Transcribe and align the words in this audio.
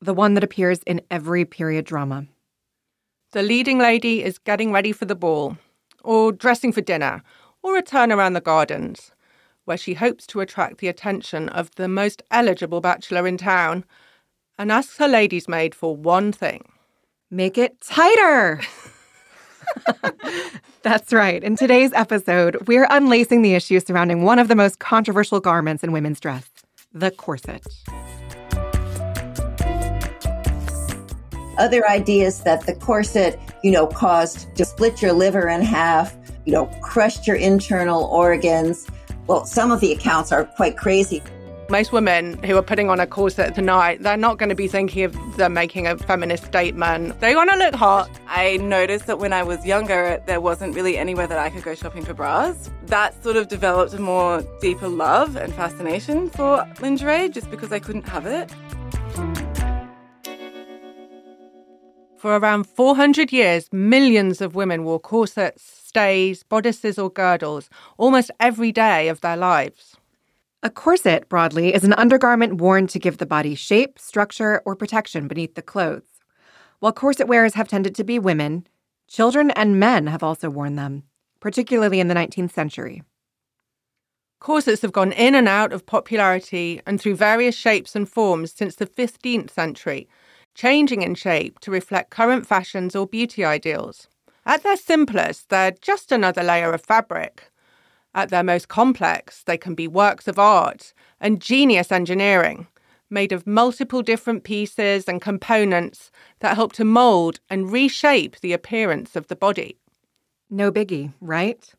the 0.00 0.14
one 0.14 0.34
that 0.34 0.44
appears 0.44 0.82
in 0.84 1.00
every 1.10 1.44
period 1.44 1.84
drama. 1.84 2.26
The 3.32 3.42
leading 3.42 3.78
lady 3.78 4.22
is 4.22 4.38
getting 4.38 4.72
ready 4.72 4.92
for 4.92 5.04
the 5.04 5.14
ball, 5.14 5.58
or 6.04 6.32
dressing 6.32 6.72
for 6.72 6.80
dinner, 6.80 7.22
or 7.62 7.76
a 7.76 7.82
turn 7.82 8.12
around 8.12 8.34
the 8.34 8.40
gardens, 8.40 9.10
where 9.64 9.76
she 9.76 9.94
hopes 9.94 10.26
to 10.28 10.40
attract 10.40 10.78
the 10.78 10.88
attention 10.88 11.48
of 11.48 11.74
the 11.74 11.88
most 11.88 12.22
eligible 12.30 12.80
bachelor 12.80 13.26
in 13.26 13.36
town, 13.36 13.84
and 14.58 14.70
asks 14.70 14.98
her 14.98 15.08
lady's 15.08 15.48
maid 15.48 15.74
for 15.74 15.96
one 15.96 16.32
thing 16.32 16.64
Make 17.30 17.58
it 17.58 17.80
tighter! 17.80 18.60
That's 20.82 21.12
right. 21.12 21.42
In 21.42 21.56
today's 21.56 21.92
episode, 21.92 22.68
we're 22.68 22.86
unlacing 22.88 23.42
the 23.42 23.54
issues 23.54 23.84
surrounding 23.84 24.22
one 24.22 24.38
of 24.38 24.46
the 24.46 24.54
most 24.54 24.78
controversial 24.78 25.40
garments 25.40 25.82
in 25.82 25.90
women's 25.90 26.20
dress 26.20 26.48
the 26.92 27.10
corset. 27.10 27.66
Other 31.58 31.88
ideas 31.88 32.40
that 32.40 32.66
the 32.66 32.74
corset, 32.74 33.38
you 33.62 33.70
know, 33.70 33.86
caused 33.86 34.54
to 34.56 34.64
split 34.64 35.00
your 35.00 35.12
liver 35.12 35.48
in 35.48 35.62
half, 35.62 36.16
you 36.44 36.52
know, 36.52 36.66
crushed 36.82 37.26
your 37.26 37.36
internal 37.36 38.04
organs. 38.04 38.86
Well, 39.26 39.44
some 39.44 39.72
of 39.72 39.80
the 39.80 39.92
accounts 39.92 40.32
are 40.32 40.44
quite 40.44 40.76
crazy. 40.76 41.22
Most 41.68 41.90
women 41.90 42.40
who 42.44 42.56
are 42.56 42.62
putting 42.62 42.90
on 42.90 43.00
a 43.00 43.08
corset 43.08 43.54
tonight, 43.56 44.00
they're 44.00 44.16
not 44.16 44.38
going 44.38 44.50
to 44.50 44.54
be 44.54 44.68
thinking 44.68 45.02
of 45.02 45.36
them 45.36 45.54
making 45.54 45.88
a 45.88 45.98
feminist 45.98 46.44
statement. 46.44 47.18
They 47.18 47.34
want 47.34 47.50
to 47.50 47.56
look 47.56 47.74
hot. 47.74 48.08
I 48.28 48.58
noticed 48.58 49.06
that 49.06 49.18
when 49.18 49.32
I 49.32 49.42
was 49.42 49.66
younger, 49.66 50.22
there 50.26 50.40
wasn't 50.40 50.76
really 50.76 50.96
anywhere 50.96 51.26
that 51.26 51.38
I 51.38 51.50
could 51.50 51.64
go 51.64 51.74
shopping 51.74 52.04
for 52.04 52.14
bras. 52.14 52.70
That 52.84 53.20
sort 53.20 53.34
of 53.34 53.48
developed 53.48 53.94
a 53.94 54.00
more 54.00 54.44
deeper 54.60 54.86
love 54.86 55.34
and 55.34 55.52
fascination 55.54 56.30
for 56.30 56.64
lingerie 56.80 57.30
just 57.30 57.50
because 57.50 57.72
I 57.72 57.80
couldn't 57.80 58.08
have 58.08 58.26
it. 58.26 59.45
For 62.26 62.36
around 62.36 62.64
400 62.64 63.32
years, 63.32 63.72
millions 63.72 64.40
of 64.40 64.56
women 64.56 64.82
wore 64.82 64.98
corsets, 64.98 65.62
stays, 65.62 66.42
bodices, 66.42 66.98
or 66.98 67.08
girdles 67.08 67.70
almost 67.98 68.32
every 68.40 68.72
day 68.72 69.06
of 69.06 69.20
their 69.20 69.36
lives. 69.36 69.96
A 70.60 70.68
corset, 70.68 71.28
broadly, 71.28 71.72
is 71.72 71.84
an 71.84 71.92
undergarment 71.92 72.60
worn 72.60 72.88
to 72.88 72.98
give 72.98 73.18
the 73.18 73.26
body 73.26 73.54
shape, 73.54 74.00
structure, 74.00 74.60
or 74.64 74.74
protection 74.74 75.28
beneath 75.28 75.54
the 75.54 75.62
clothes. 75.62 76.18
While 76.80 76.90
corset 76.90 77.28
wearers 77.28 77.54
have 77.54 77.68
tended 77.68 77.94
to 77.94 78.02
be 78.02 78.18
women, 78.18 78.66
children 79.06 79.52
and 79.52 79.78
men 79.78 80.08
have 80.08 80.24
also 80.24 80.50
worn 80.50 80.74
them, 80.74 81.04
particularly 81.38 82.00
in 82.00 82.08
the 82.08 82.14
19th 82.14 82.50
century. 82.50 83.04
Corsets 84.40 84.82
have 84.82 84.90
gone 84.90 85.12
in 85.12 85.36
and 85.36 85.46
out 85.46 85.72
of 85.72 85.86
popularity 85.86 86.82
and 86.88 87.00
through 87.00 87.14
various 87.14 87.54
shapes 87.54 87.94
and 87.94 88.08
forms 88.08 88.50
since 88.50 88.74
the 88.74 88.86
15th 88.86 89.50
century, 89.50 90.08
changing 90.56 91.02
in 91.02 91.14
shape 91.14 91.60
to 91.60 91.70
reflect 91.70 92.10
current 92.10 92.46
fashions 92.46 92.96
or 92.96 93.06
beauty 93.06 93.44
ideals. 93.44 94.08
At 94.44 94.62
their 94.62 94.76
simplest, 94.76 95.50
they're 95.50 95.72
just 95.80 96.10
another 96.10 96.42
layer 96.42 96.72
of 96.72 96.82
fabric. 96.82 97.52
At 98.14 98.30
their 98.30 98.42
most 98.42 98.68
complex, 98.68 99.42
they 99.42 99.58
can 99.58 99.74
be 99.74 99.86
works 99.86 100.26
of 100.26 100.38
art 100.38 100.94
and 101.20 101.42
genius 101.42 101.92
engineering, 101.92 102.66
made 103.10 103.32
of 103.32 103.46
multiple 103.46 104.02
different 104.02 104.42
pieces 104.42 105.06
and 105.06 105.20
components 105.20 106.10
that 106.40 106.56
help 106.56 106.72
to 106.72 106.84
mold 106.84 107.38
and 107.50 107.70
reshape 107.70 108.40
the 108.40 108.52
appearance 108.54 109.14
of 109.14 109.28
the 109.28 109.36
body. 109.36 109.76
No 110.48 110.72
biggie, 110.72 111.12
right? 111.20 111.74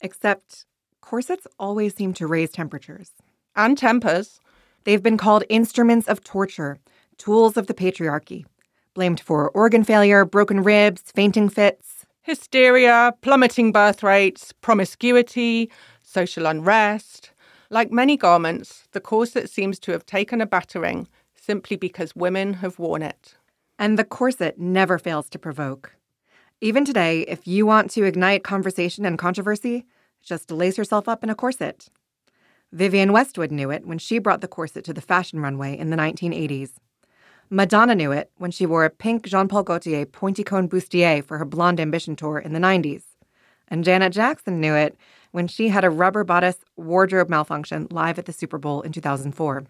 Except 0.00 0.66
corsets 1.00 1.46
always 1.58 1.94
seem 1.94 2.12
to 2.14 2.26
raise 2.26 2.50
temperatures. 2.50 3.12
And 3.56 3.78
tempers. 3.78 4.40
They've 4.84 5.02
been 5.02 5.18
called 5.18 5.44
instruments 5.48 6.08
of 6.08 6.24
torture, 6.24 6.78
tools 7.22 7.56
of 7.56 7.68
the 7.68 7.74
patriarchy, 7.74 8.44
blamed 8.94 9.20
for 9.20 9.50
organ 9.50 9.84
failure, 9.84 10.24
broken 10.24 10.60
ribs, 10.60 11.02
fainting 11.14 11.48
fits. 11.48 12.04
Hysteria, 12.22 13.14
plummeting 13.20 13.70
birth 13.70 14.02
rates, 14.02 14.52
promiscuity, 14.60 15.70
social 16.02 16.46
unrest. 16.46 17.30
Like 17.70 17.92
many 17.92 18.16
garments, 18.16 18.88
the 18.90 19.00
corset 19.00 19.48
seems 19.48 19.78
to 19.80 19.92
have 19.92 20.04
taken 20.04 20.40
a 20.40 20.46
battering 20.46 21.06
simply 21.34 21.76
because 21.76 22.16
women 22.16 22.54
have 22.54 22.80
worn 22.80 23.02
it. 23.02 23.36
And 23.78 23.96
the 23.96 24.04
corset 24.04 24.58
never 24.58 24.98
fails 24.98 25.28
to 25.30 25.38
provoke. 25.38 25.94
Even 26.60 26.84
today, 26.84 27.20
if 27.22 27.46
you 27.46 27.66
want 27.66 27.88
to 27.92 28.02
ignite 28.02 28.42
conversation 28.42 29.04
and 29.04 29.16
controversy, 29.16 29.86
just 30.22 30.50
lace 30.50 30.76
yourself 30.76 31.08
up 31.08 31.22
in 31.22 31.30
a 31.30 31.36
corset. 31.36 31.88
Vivienne 32.72 33.12
Westwood 33.12 33.52
knew 33.52 33.70
it 33.70 33.86
when 33.86 33.98
she 33.98 34.18
brought 34.18 34.40
the 34.40 34.48
corset 34.48 34.84
to 34.84 34.92
the 34.92 35.00
fashion 35.00 35.38
runway 35.38 35.78
in 35.78 35.90
the 35.90 35.96
1980s. 35.96 36.72
Madonna 37.52 37.94
knew 37.94 38.12
it 38.12 38.30
when 38.38 38.50
she 38.50 38.64
wore 38.64 38.86
a 38.86 38.88
pink 38.88 39.26
Jean 39.26 39.46
Paul 39.46 39.62
Gaultier 39.62 40.06
pointy 40.06 40.42
cone 40.42 40.70
bustier 40.70 41.22
for 41.22 41.36
her 41.36 41.44
Blonde 41.44 41.80
Ambition 41.80 42.16
tour 42.16 42.38
in 42.38 42.54
the 42.54 42.58
90s. 42.58 43.02
And 43.68 43.84
Janet 43.84 44.14
Jackson 44.14 44.58
knew 44.58 44.74
it 44.74 44.96
when 45.32 45.48
she 45.48 45.68
had 45.68 45.84
a 45.84 45.90
rubber 45.90 46.24
bodice 46.24 46.64
wardrobe 46.76 47.28
malfunction 47.28 47.88
live 47.90 48.18
at 48.18 48.24
the 48.24 48.32
Super 48.32 48.56
Bowl 48.56 48.80
in 48.80 48.90
2004. 48.90 49.66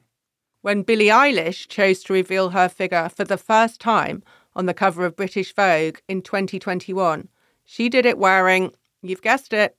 When 0.60 0.84
Billie 0.84 1.06
Eilish 1.06 1.66
chose 1.66 2.04
to 2.04 2.12
reveal 2.12 2.50
her 2.50 2.68
figure 2.68 3.08
for 3.08 3.24
the 3.24 3.36
first 3.36 3.80
time 3.80 4.22
on 4.54 4.66
the 4.66 4.74
cover 4.74 5.04
of 5.04 5.16
British 5.16 5.52
Vogue 5.52 5.98
in 6.06 6.22
2021, 6.22 7.26
she 7.64 7.88
did 7.88 8.06
it 8.06 8.16
wearing, 8.16 8.70
you've 9.02 9.22
guessed 9.22 9.52
it, 9.52 9.76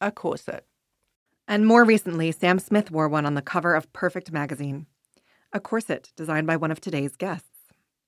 a 0.00 0.10
corset. 0.10 0.64
And 1.46 1.66
more 1.66 1.84
recently, 1.84 2.32
Sam 2.32 2.58
Smith 2.58 2.90
wore 2.90 3.10
one 3.10 3.26
on 3.26 3.34
the 3.34 3.42
cover 3.42 3.74
of 3.74 3.92
Perfect 3.92 4.32
magazine 4.32 4.86
a 5.52 5.60
corset 5.60 6.10
designed 6.16 6.46
by 6.46 6.56
one 6.56 6.70
of 6.70 6.80
today's 6.80 7.16
guests. 7.16 7.48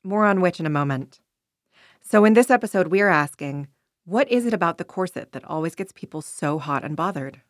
More 0.02 0.24
on 0.24 0.40
which 0.40 0.60
in 0.60 0.66
a 0.66 0.70
moment. 0.70 1.20
So, 2.02 2.24
in 2.24 2.34
this 2.34 2.50
episode, 2.50 2.88
we 2.88 3.00
are 3.00 3.08
asking 3.08 3.68
what 4.04 4.30
is 4.30 4.44
it 4.44 4.52
about 4.52 4.76
the 4.76 4.84
corset 4.84 5.32
that 5.32 5.44
always 5.44 5.74
gets 5.74 5.92
people 5.92 6.20
so 6.20 6.58
hot 6.58 6.84
and 6.84 6.94
bothered? 6.94 7.40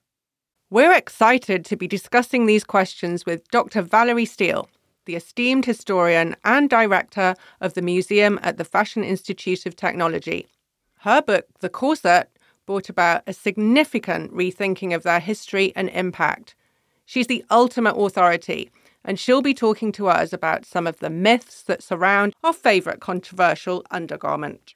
We're 0.71 0.93
excited 0.93 1.65
to 1.65 1.77
be 1.77 1.89
discussing 1.89 2.47
these 2.47 2.63
questions 2.63 3.27
with 3.27 3.49
Dr. 3.49 3.83
Valerie 3.83 4.25
Steele, 4.25 4.69
the 5.05 5.17
esteemed 5.17 5.65
historian 5.65 6.37
and 6.45 6.71
director 6.71 7.35
of 7.61 7.75
the 7.75 7.83
museum 7.83 8.39
at 8.43 8.57
the 8.57 8.65
Fashion 8.65 9.03
Institute 9.03 9.67
of 9.67 9.75
Technology. 9.75 10.47
Her 11.01 11.21
book, 11.21 11.47
The 11.59 11.69
Corset, 11.69 12.31
brought 12.67 12.89
about 12.89 13.25
a 13.27 13.33
significant 13.33 14.33
rethinking 14.33 14.95
of 14.95 15.03
their 15.03 15.21
history 15.21 15.73
and 15.75 15.89
impact. 15.91 16.55
She's 17.05 17.27
the 17.27 17.45
ultimate 17.51 17.97
authority 17.97 18.71
and 19.05 19.19
she'll 19.19 19.43
be 19.43 19.55
talking 19.55 19.93
to 19.93 20.09
us 20.09 20.33
about 20.33 20.65
some 20.65 20.87
of 20.87 20.99
the 21.01 21.11
myths 21.11 21.63
that 21.63 21.83
surround 21.83 22.35
our 22.43 22.53
favourite 22.53 23.01
controversial 23.01 23.85
undergarment. 23.91 24.75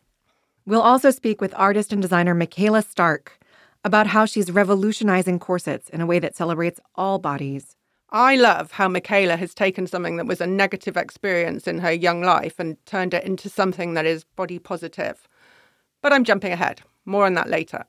We'll 0.66 0.82
also 0.82 1.10
speak 1.10 1.40
with 1.40 1.54
artist 1.56 1.92
and 1.92 2.02
designer 2.02 2.34
Michaela 2.34 2.82
Stark 2.82 3.38
about 3.84 4.08
how 4.08 4.26
she's 4.26 4.50
revolutionizing 4.50 5.38
corsets 5.38 5.88
in 5.88 6.00
a 6.00 6.06
way 6.06 6.18
that 6.18 6.36
celebrates 6.36 6.80
all 6.94 7.18
bodies. 7.18 7.74
I 8.10 8.36
love 8.36 8.72
how 8.72 8.88
Michaela 8.88 9.36
has 9.36 9.54
taken 9.54 9.86
something 9.86 10.16
that 10.16 10.26
was 10.26 10.40
a 10.40 10.46
negative 10.46 10.96
experience 10.96 11.66
in 11.66 11.78
her 11.78 11.92
young 11.92 12.22
life 12.22 12.58
and 12.58 12.76
turned 12.86 13.14
it 13.14 13.24
into 13.24 13.48
something 13.48 13.94
that 13.94 14.06
is 14.06 14.24
body 14.24 14.58
positive. 14.58 15.28
But 16.00 16.12
I'm 16.12 16.24
jumping 16.24 16.52
ahead. 16.52 16.80
More 17.04 17.26
on 17.26 17.34
that 17.34 17.48
later. 17.48 17.84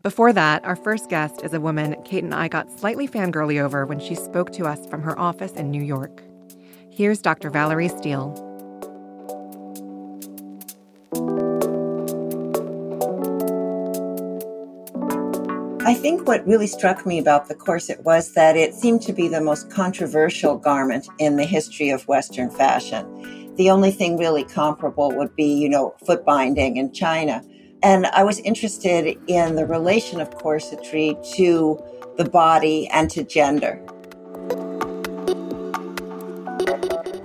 Before 0.00 0.32
that, 0.32 0.64
our 0.64 0.76
first 0.76 1.10
guest 1.10 1.42
is 1.42 1.52
a 1.52 1.60
woman 1.60 2.00
Kate 2.04 2.22
and 2.22 2.32
I 2.32 2.46
got 2.46 2.70
slightly 2.70 3.08
fangirly 3.08 3.60
over 3.60 3.84
when 3.84 3.98
she 3.98 4.14
spoke 4.14 4.52
to 4.52 4.64
us 4.64 4.86
from 4.86 5.02
her 5.02 5.18
office 5.18 5.50
in 5.54 5.72
New 5.72 5.82
York. 5.82 6.22
Here's 6.88 7.20
Dr. 7.20 7.50
Valerie 7.50 7.88
Steele. 7.88 8.32
I 15.84 15.94
think 15.94 16.28
what 16.28 16.46
really 16.46 16.68
struck 16.68 17.04
me 17.04 17.18
about 17.18 17.48
the 17.48 17.56
corset 17.56 18.04
was 18.04 18.34
that 18.34 18.56
it 18.56 18.74
seemed 18.74 19.02
to 19.02 19.12
be 19.12 19.26
the 19.26 19.40
most 19.40 19.68
controversial 19.68 20.56
garment 20.56 21.08
in 21.18 21.34
the 21.34 21.44
history 21.44 21.90
of 21.90 22.06
Western 22.06 22.50
fashion. 22.50 23.52
The 23.56 23.68
only 23.68 23.90
thing 23.90 24.16
really 24.16 24.44
comparable 24.44 25.10
would 25.16 25.34
be, 25.34 25.52
you 25.52 25.68
know, 25.68 25.96
foot 26.06 26.24
binding 26.24 26.76
in 26.76 26.92
China 26.92 27.42
and 27.82 28.06
I 28.06 28.24
was 28.24 28.40
interested 28.40 29.16
in 29.28 29.54
the 29.54 29.64
relation 29.64 30.20
of 30.20 30.30
corsetry 30.30 31.16
to 31.36 31.82
the 32.16 32.24
body 32.24 32.88
and 32.88 33.08
to 33.10 33.22
gender. 33.22 33.80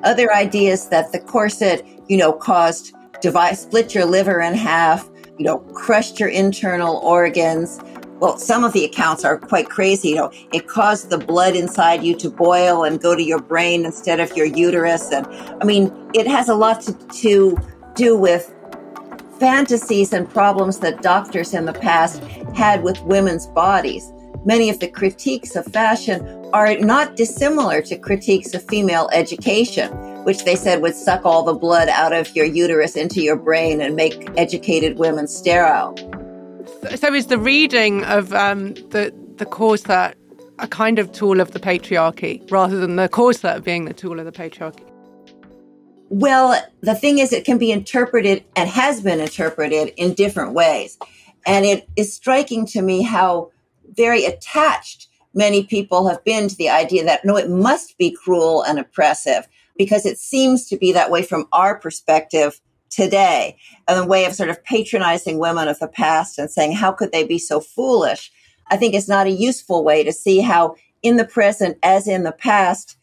Other 0.03 0.33
ideas 0.33 0.89
that 0.89 1.11
the 1.11 1.19
corset, 1.19 1.85
you 2.07 2.17
know, 2.17 2.33
caused 2.33 2.93
divide, 3.21 3.57
split 3.57 3.95
your 3.95 4.05
liver 4.05 4.41
in 4.41 4.53
half, 4.53 5.09
you 5.39 5.45
know, 5.45 5.59
crushed 5.59 6.19
your 6.19 6.29
internal 6.29 6.97
organs. 6.97 7.79
Well, 8.19 8.37
some 8.37 8.63
of 8.63 8.73
the 8.73 8.85
accounts 8.85 9.25
are 9.25 9.37
quite 9.37 9.69
crazy. 9.69 10.09
You 10.09 10.15
know, 10.15 10.31
it 10.53 10.67
caused 10.67 11.09
the 11.09 11.17
blood 11.17 11.55
inside 11.55 12.03
you 12.03 12.15
to 12.17 12.29
boil 12.29 12.83
and 12.83 13.01
go 13.01 13.15
to 13.15 13.23
your 13.23 13.41
brain 13.41 13.85
instead 13.85 14.19
of 14.19 14.35
your 14.37 14.45
uterus. 14.45 15.11
And 15.11 15.25
I 15.61 15.65
mean, 15.65 15.91
it 16.13 16.27
has 16.27 16.47
a 16.47 16.55
lot 16.55 16.81
to, 16.81 16.93
to 16.93 17.57
do 17.95 18.15
with 18.15 18.52
fantasies 19.39 20.13
and 20.13 20.29
problems 20.29 20.79
that 20.79 21.01
doctors 21.01 21.53
in 21.53 21.65
the 21.65 21.73
past 21.73 22.23
had 22.55 22.83
with 22.83 23.01
women's 23.03 23.47
bodies. 23.47 24.11
Many 24.45 24.69
of 24.69 24.79
the 24.79 24.87
critiques 24.87 25.55
of 25.55 25.65
fashion 25.65 26.27
are 26.53 26.77
not 26.77 27.15
dissimilar 27.15 27.81
to 27.83 27.97
critiques 27.97 28.53
of 28.53 28.63
female 28.67 29.09
education, 29.13 29.91
which 30.25 30.43
they 30.43 30.55
said 30.55 30.81
would 30.81 30.95
suck 30.95 31.25
all 31.25 31.43
the 31.43 31.53
blood 31.53 31.87
out 31.87 32.11
of 32.11 32.35
your 32.35 32.45
uterus 32.45 32.95
into 32.95 33.21
your 33.21 33.37
brain 33.37 33.79
and 33.79 33.95
make 33.95 34.29
educated 34.37 34.97
women 34.97 35.27
sterile. 35.27 35.95
So, 36.95 37.13
is 37.13 37.27
the 37.27 37.37
reading 37.37 38.03
of 38.03 38.33
um, 38.33 38.73
the 38.91 39.13
the 39.37 39.45
corset 39.45 40.17
a 40.59 40.67
kind 40.67 40.99
of 40.99 41.11
tool 41.11 41.39
of 41.39 41.51
the 41.51 41.59
patriarchy 41.59 42.49
rather 42.51 42.77
than 42.77 42.95
the 42.95 43.09
corset 43.09 43.63
being 43.63 43.85
the 43.85 43.93
tool 43.93 44.19
of 44.19 44.25
the 44.25 44.31
patriarchy? 44.31 44.92
Well, 46.15 46.63
the 46.81 46.93
thing 46.93 47.17
is, 47.17 47.33
it 47.33 47.43
can 47.43 47.57
be 47.57 47.71
interpreted 47.71 48.45
and 48.55 48.69
has 48.69 49.01
been 49.01 49.19
interpreted 49.19 49.93
in 49.97 50.13
different 50.13 50.53
ways. 50.53 50.99
And 51.43 51.65
it 51.65 51.89
is 51.95 52.13
striking 52.13 52.67
to 52.67 52.83
me 52.83 53.01
how 53.01 53.49
very 53.95 54.23
attached 54.25 55.07
many 55.33 55.63
people 55.63 56.07
have 56.07 56.23
been 56.23 56.49
to 56.49 56.55
the 56.55 56.69
idea 56.69 57.03
that 57.05 57.25
no, 57.25 57.35
it 57.35 57.49
must 57.49 57.97
be 57.97 58.11
cruel 58.11 58.61
and 58.61 58.77
oppressive 58.77 59.47
because 59.75 60.05
it 60.05 60.19
seems 60.19 60.67
to 60.67 60.77
be 60.77 60.91
that 60.91 61.09
way 61.09 61.23
from 61.23 61.47
our 61.51 61.79
perspective 61.79 62.61
today. 62.91 63.57
And 63.87 64.01
a 64.01 64.05
way 64.05 64.25
of 64.25 64.35
sort 64.35 64.51
of 64.51 64.63
patronizing 64.63 65.39
women 65.39 65.67
of 65.67 65.79
the 65.79 65.87
past 65.87 66.37
and 66.37 66.51
saying, 66.51 66.73
how 66.73 66.91
could 66.91 67.11
they 67.11 67.25
be 67.25 67.39
so 67.39 67.59
foolish? 67.59 68.31
I 68.67 68.77
think 68.77 68.93
is 68.93 69.09
not 69.09 69.25
a 69.25 69.31
useful 69.31 69.83
way 69.83 70.03
to 70.03 70.13
see 70.13 70.41
how 70.41 70.75
in 71.01 71.17
the 71.17 71.25
present 71.25 71.79
as 71.81 72.07
in 72.07 72.21
the 72.21 72.31
past, 72.31 72.99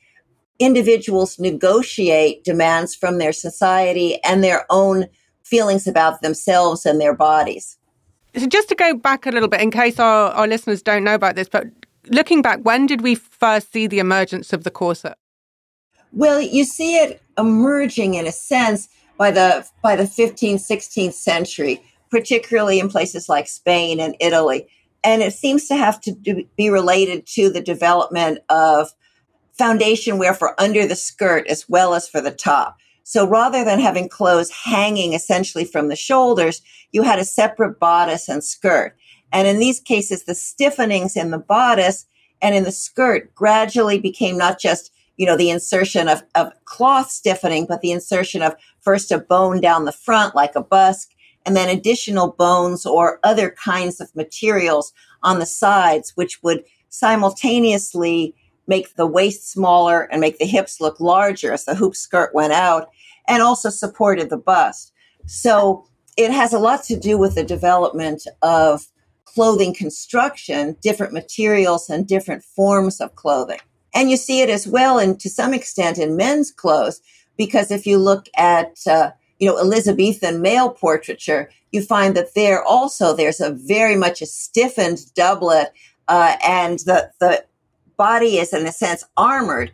individuals 0.61 1.39
negotiate 1.39 2.45
demands 2.45 2.95
from 2.95 3.19
their 3.19 3.33
society 3.33 4.23
and 4.23 4.45
their 4.45 4.67
own 4.71 5.07
feelings 5.43 5.87
about 5.89 6.23
themselves 6.23 6.87
and 6.87 7.01
their 7.01 7.15
bodies. 7.15 7.79
So 8.37 8.47
just 8.47 8.69
to 8.69 8.77
go 8.77 8.95
back 8.95 9.27
a 9.27 9.31
little 9.31 9.49
bit, 9.49 9.61
in 9.61 9.73
case 9.73 9.99
our, 9.99 10.31
our 10.31 10.47
listeners 10.47 10.83
don't 10.83 11.03
know 11.03 11.15
about 11.15 11.35
this, 11.35 11.49
but 11.49 11.65
looking 12.09 12.43
back, 12.43 12.61
when 12.61 12.87
did 12.87 13.01
we 13.01 13.17
first 13.17 13.73
see 13.73 13.89
the 13.89 13.99
emergence 13.99 14.53
of 14.53 14.63
the 14.63 14.71
corset? 14.71 15.17
Well, 16.13 16.41
you 16.41 16.65
see 16.65 16.97
it 16.97 17.21
emerging 17.39 18.15
in 18.15 18.27
a 18.27 18.33
sense 18.33 18.89
by 19.17 19.31
the 19.31 19.67
by 19.83 19.97
the 19.97 20.05
15th, 20.05 20.67
16th 20.69 21.13
century, 21.13 21.83
particularly 22.11 22.81
in 22.81 22.89
places 22.89 23.29
like 23.29 23.49
Spain 23.49 24.01
and 24.01 24.17
Italy. 24.21 24.67
And 25.03 25.23
it 25.23 25.33
seems 25.33 25.67
to 25.69 25.77
have 25.77 26.01
to 26.03 26.13
do, 26.13 26.45
be 26.57 26.69
related 26.69 27.27
to 27.35 27.51
the 27.51 27.61
development 27.61 28.41
of 28.49 28.91
foundation 29.57 30.19
wear 30.19 30.35
for 30.35 30.61
under 30.61 30.87
the 30.87 30.97
skirt 30.97 31.47
as 31.47 31.69
well 31.69 31.95
as 31.95 32.09
for 32.09 32.21
the 32.21 32.31
top. 32.31 32.77
So 33.03 33.27
rather 33.27 33.65
than 33.65 33.81
having 33.81 34.09
clothes 34.09 34.51
hanging 34.51 35.15
essentially 35.15 35.65
from 35.65 35.89
the 35.89 35.97
shoulders, 35.97 36.63
you 36.93 37.03
had 37.03 37.19
a 37.19 37.25
separate 37.25 37.81
bodice 37.81 38.29
and 38.29 38.43
skirt. 38.43 38.97
And 39.33 39.47
in 39.49 39.59
these 39.59 39.81
cases, 39.81 40.25
the 40.25 40.35
stiffenings 40.35 41.17
in 41.17 41.31
the 41.31 41.39
bodice 41.39 42.07
and 42.43 42.55
in 42.55 42.65
the 42.65 42.73
skirt 42.73 43.35
gradually 43.35 43.99
became 43.99 44.37
not 44.37 44.59
just, 44.59 44.93
you 45.17 45.27
know, 45.27 45.37
the 45.37 45.51
insertion 45.51 46.09
of, 46.09 46.23
of 46.35 46.53
cloth 46.65 47.11
stiffening, 47.11 47.67
but 47.69 47.81
the 47.81 47.93
insertion 47.93 48.43
of 48.43 48.55
first 48.81 49.13
a 49.13 49.19
bone 49.19 49.61
down 49.61 49.85
the 49.85 49.93
front 49.93 50.35
like 50.35 50.55
a 50.55 50.63
busk 50.63 51.11
and 51.45 51.57
then 51.57 51.69
additional 51.69 52.33
bones 52.33 52.85
or 52.85 53.19
other 53.23 53.51
kinds 53.51 54.01
of 54.01 54.15
materials 54.15 54.93
on 55.23 55.39
the 55.39 55.47
sides, 55.47 56.13
which 56.17 56.43
would 56.43 56.65
simultaneously 56.89 58.35
make 58.71 58.95
the 58.95 59.07
waist 59.07 59.51
smaller 59.51 60.03
and 60.11 60.21
make 60.21 60.39
the 60.39 60.47
hips 60.47 60.81
look 60.81 60.99
larger 61.01 61.53
as 61.53 61.65
the 61.65 61.75
hoop 61.75 61.95
skirt 61.95 62.31
went 62.33 62.55
out 62.55 62.89
and 63.29 63.43
also 63.43 63.69
supported 63.69 64.31
the 64.31 64.45
bust. 64.53 64.93
So 65.27 65.85
it 66.17 66.31
has 66.31 66.53
a 66.53 66.59
lot 66.59 66.85
to 66.85 66.97
do 66.97 67.19
with 67.19 67.35
the 67.35 67.45
development 67.45 68.27
of 68.43 68.87
clothing 69.25 69.75
construction, 69.75 70.77
different 70.81 71.13
materials 71.13 71.91
and 71.91 72.07
different 72.07 72.43
forms 72.45 73.01
of 73.01 73.15
clothing. 73.17 73.61
And 73.93 74.09
you 74.11 74.17
see 74.17 74.41
it 74.41 74.51
as 74.51 74.67
well, 74.67 74.99
and 74.99 75.19
to 75.21 75.29
some 75.29 75.53
extent 75.53 75.99
in 75.99 76.17
men's 76.17 76.53
clothes, 76.53 77.01
because 77.37 77.71
if 77.73 77.87
you 77.87 77.99
look 77.99 78.27
at, 78.37 78.79
uh, 78.87 79.11
you 79.41 79.49
know, 79.49 79.59
Elizabethan 79.59 80.43
male 80.43 80.71
portraiture, 80.71 81.51
you 81.73 81.83
find 81.83 82.15
that 82.15 82.35
there 82.35 82.63
also 82.63 83.15
there's 83.15 83.41
a 83.41 83.51
very 83.51 83.97
much 83.97 84.23
a 84.23 84.27
stiffened 84.27 85.13
doublet, 85.15 85.73
uh, 86.07 86.37
and 86.45 86.81
the 86.81 87.11
the 87.21 87.45
body 88.01 88.39
is 88.39 88.55
in 88.55 88.67
a 88.67 88.73
sense 88.73 89.05
armored, 89.19 89.71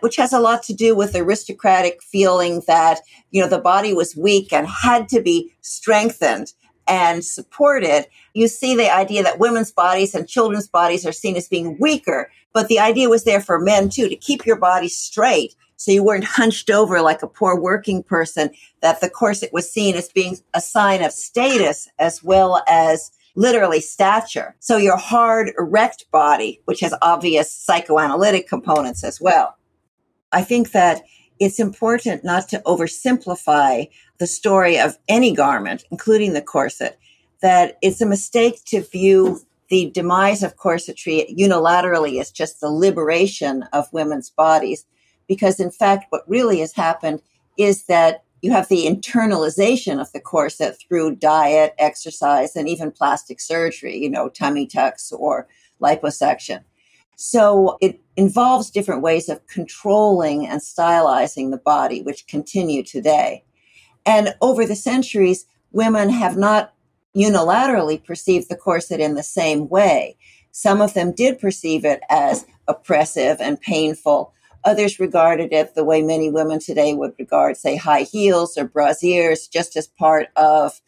which 0.00 0.16
has 0.16 0.32
a 0.32 0.40
lot 0.40 0.62
to 0.62 0.72
do 0.72 0.96
with 0.96 1.14
aristocratic 1.14 2.02
feeling 2.02 2.62
that, 2.66 3.00
you 3.32 3.42
know, 3.42 3.48
the 3.48 3.58
body 3.58 3.92
was 3.92 4.16
weak 4.16 4.50
and 4.50 4.66
had 4.66 5.10
to 5.10 5.20
be 5.20 5.52
strengthened 5.60 6.54
and 6.88 7.22
supported. 7.22 8.06
You 8.32 8.48
see 8.48 8.74
the 8.74 8.90
idea 8.90 9.22
that 9.24 9.38
women's 9.38 9.72
bodies 9.72 10.14
and 10.14 10.26
children's 10.26 10.68
bodies 10.68 11.04
are 11.04 11.12
seen 11.12 11.36
as 11.36 11.48
being 11.48 11.76
weaker, 11.78 12.30
but 12.54 12.68
the 12.68 12.78
idea 12.78 13.10
was 13.10 13.24
there 13.24 13.42
for 13.42 13.60
men 13.60 13.90
too, 13.90 14.08
to 14.08 14.16
keep 14.16 14.46
your 14.46 14.56
body 14.56 14.88
straight. 14.88 15.54
So 15.76 15.92
you 15.92 16.02
weren't 16.02 16.24
hunched 16.24 16.70
over 16.70 17.02
like 17.02 17.22
a 17.22 17.28
poor 17.28 17.60
working 17.60 18.02
person, 18.02 18.48
that 18.80 19.02
the 19.02 19.10
corset 19.10 19.52
was 19.52 19.70
seen 19.70 19.96
as 19.96 20.08
being 20.08 20.38
a 20.54 20.62
sign 20.62 21.02
of 21.02 21.12
status 21.12 21.90
as 21.98 22.24
well 22.24 22.62
as 22.66 23.10
literally 23.36 23.80
stature. 23.80 24.56
So 24.58 24.76
your 24.78 24.96
hard, 24.96 25.52
erect 25.58 26.10
body, 26.10 26.60
which 26.64 26.80
has 26.80 26.94
obvious 27.02 27.52
psychoanalytic 27.52 28.48
components 28.48 29.04
as 29.04 29.20
well. 29.20 29.56
I 30.32 30.42
think 30.42 30.72
that 30.72 31.02
it's 31.38 31.60
important 31.60 32.24
not 32.24 32.48
to 32.48 32.62
oversimplify 32.66 33.88
the 34.18 34.26
story 34.26 34.78
of 34.78 34.98
any 35.08 35.34
garment, 35.34 35.84
including 35.90 36.32
the 36.32 36.42
corset, 36.42 36.98
that 37.42 37.76
it's 37.82 38.00
a 38.00 38.06
mistake 38.06 38.64
to 38.66 38.80
view 38.80 39.40
the 39.68 39.90
demise 39.90 40.42
of 40.42 40.56
corsetry 40.56 41.26
unilaterally 41.36 42.20
as 42.20 42.30
just 42.30 42.60
the 42.60 42.70
liberation 42.70 43.64
of 43.72 43.92
women's 43.92 44.30
bodies. 44.30 44.86
Because 45.28 45.60
in 45.60 45.70
fact, 45.70 46.06
what 46.10 46.28
really 46.28 46.60
has 46.60 46.72
happened 46.72 47.20
is 47.58 47.84
that 47.86 48.22
you 48.42 48.50
have 48.52 48.68
the 48.68 48.86
internalization 48.86 50.00
of 50.00 50.12
the 50.12 50.20
corset 50.20 50.78
through 50.78 51.16
diet, 51.16 51.74
exercise, 51.78 52.54
and 52.54 52.68
even 52.68 52.90
plastic 52.90 53.40
surgery, 53.40 53.96
you 53.96 54.10
know, 54.10 54.28
tummy 54.28 54.66
tucks 54.66 55.10
or 55.12 55.48
liposuction. 55.80 56.62
So 57.16 57.78
it 57.80 58.00
involves 58.16 58.70
different 58.70 59.02
ways 59.02 59.28
of 59.28 59.46
controlling 59.46 60.46
and 60.46 60.60
stylizing 60.60 61.50
the 61.50 61.56
body, 61.56 62.02
which 62.02 62.26
continue 62.26 62.82
today. 62.82 63.42
And 64.04 64.34
over 64.42 64.66
the 64.66 64.76
centuries, 64.76 65.46
women 65.72 66.10
have 66.10 66.36
not 66.36 66.74
unilaterally 67.16 68.04
perceived 68.04 68.50
the 68.50 68.56
corset 68.56 69.00
in 69.00 69.14
the 69.14 69.22
same 69.22 69.68
way. 69.68 70.16
Some 70.52 70.80
of 70.80 70.94
them 70.94 71.12
did 71.12 71.38
perceive 71.38 71.84
it 71.84 72.00
as 72.10 72.46
oppressive 72.68 73.38
and 73.40 73.60
painful, 73.60 74.32
Others 74.66 75.00
regarded 75.00 75.52
it 75.52 75.74
the 75.74 75.84
way 75.84 76.02
many 76.02 76.30
women 76.30 76.58
today 76.58 76.92
would 76.92 77.14
regard, 77.18 77.56
say, 77.56 77.76
high 77.76 78.02
heels 78.02 78.58
or 78.58 78.68
brassieres, 78.68 79.48
just 79.50 79.76
as 79.76 79.86
part 79.86 80.28
of 80.36 80.80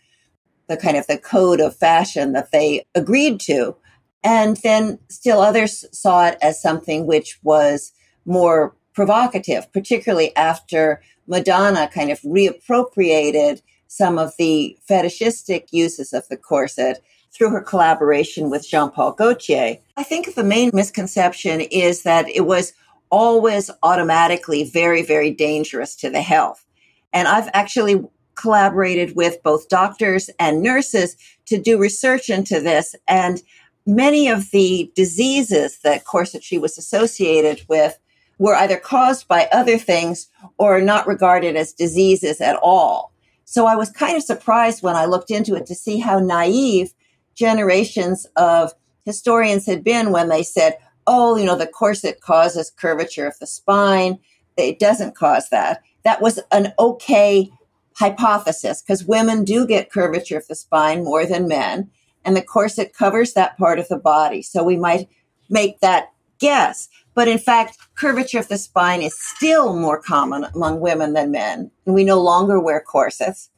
the 0.67 0.77
kind 0.77 0.97
of 0.97 1.07
the 1.07 1.17
code 1.17 1.61
of 1.61 1.77
fashion 1.77 2.33
that 2.33 2.51
they 2.51 2.85
agreed 2.95 3.41
to. 3.41 3.77
And 4.23 4.57
then 4.59 4.99
still 5.09 5.41
others 5.41 5.85
saw 5.93 6.27
it 6.27 6.39
as 6.43 6.61
something 6.61 7.07
which 7.07 7.39
was 7.43 7.93
more 8.27 8.75
provocative, 8.93 9.73
particularly 9.73 10.35
after 10.37 11.01
Madonna 11.29 11.89
kind 11.89 12.11
of 12.11 12.21
reappropriated 12.23 13.63
some 13.87 14.19
of 14.19 14.33
the 14.39 14.77
fetishistic 14.87 15.69
uses 15.73 16.13
of 16.13 16.27
the 16.29 16.37
corset 16.37 17.03
through 17.33 17.51
her 17.51 17.61
collaboration 17.61 18.51
with 18.51 18.69
Jean 18.69 18.91
Paul 18.91 19.13
Gaultier. 19.13 19.79
I 19.97 20.03
think 20.03 20.35
the 20.35 20.43
main 20.43 20.71
misconception 20.73 21.61
is 21.61 22.03
that 22.03 22.29
it 22.29 22.45
was 22.47 22.73
always 23.11 23.71
automatically 23.83 24.65
very, 24.65 25.03
very 25.03 25.31
dangerous 25.31 25.95
to 25.97 26.11
the 26.11 26.23
health. 26.23 26.65
And 27.13 27.29
I've 27.29 27.49
actually 27.53 28.03
collaborated 28.35 29.17
with 29.17 29.43
both 29.43 29.69
doctors 29.69 30.31
and 30.39 30.63
nurses 30.63 31.17
to 31.47 31.59
do 31.59 31.79
research 31.79 32.31
into 32.31 32.61
this. 32.61 32.95
And 33.09 33.43
many 33.87 34.29
of 34.29 34.51
the 34.51 34.93
diseases 34.95 35.79
that 35.79 36.05
corsetry 36.05 36.61
was 36.61 36.79
associated 36.79 37.63
with 37.69 37.99
were 38.39 38.55
either 38.55 38.77
caused 38.77 39.27
by 39.27 39.49
other 39.51 39.79
things 39.79 40.29
or 40.59 40.81
not 40.81 41.07
regarded 41.07 41.57
as 41.57 41.73
diseases 41.73 42.41
at 42.41 42.57
all. 42.63 43.13
So 43.45 43.67
I 43.67 43.77
was 43.77 43.91
kind 43.91 44.17
of 44.17 44.23
surprised 44.23 44.83
when 44.83 44.95
I 44.95 45.07
looked 45.07 45.31
into 45.31 45.55
it 45.55 45.67
to 45.67 45.75
see 45.75 45.99
how 45.99 46.21
naive 46.21 46.93
generations 47.35 48.27
of 48.37 48.73
historians 49.05 49.67
had 49.67 49.83
been 49.83 50.13
when 50.13 50.29
they 50.29 50.43
said, 50.43 50.77
oh, 51.09 51.37
you 51.37 51.47
know, 51.47 51.57
the 51.57 51.67
corset 51.67 52.21
causes 52.21 52.71
curvature 52.71 53.27
of 53.27 53.39
the 53.41 53.47
spine. 53.47 54.19
It 54.57 54.79
doesn't 54.79 55.17
cause 55.17 55.49
that. 55.49 55.83
That 56.05 56.21
was 56.21 56.39
an 56.53 56.73
okay 56.79 57.51
hypothesis 57.95 58.83
because 58.83 59.05
women 59.05 59.45
do 59.45 59.67
get 59.67 59.91
curvature 59.91 60.37
of 60.37 60.47
the 60.47 60.55
spine 60.55 61.03
more 61.03 61.27
than 61.27 61.49
men, 61.49 61.91
and 62.25 62.37
the 62.37 62.43
corset 62.43 62.93
covers 62.93 63.33
that 63.33 63.57
part 63.57 63.79
of 63.79 63.89
the 63.89 63.99
body. 63.99 64.43
So 64.43 64.63
we 64.63 64.77
might 64.77 65.09
make 65.49 65.81
that 65.81 66.13
guess. 66.39 66.89
But 67.15 67.27
in 67.27 67.39
fact, 67.39 67.79
curvature 67.97 68.39
of 68.39 68.49
the 68.49 68.59
spine 68.59 69.03
is 69.03 69.19
still 69.19 69.75
more 69.75 70.01
common 70.01 70.45
among 70.55 70.81
women 70.81 71.15
than 71.15 71.33
men, 71.33 71.71
and 71.87 71.95
we 71.95 72.05
no 72.05 72.21
longer 72.21 72.61
wear 72.61 72.81
corsets. 72.81 73.51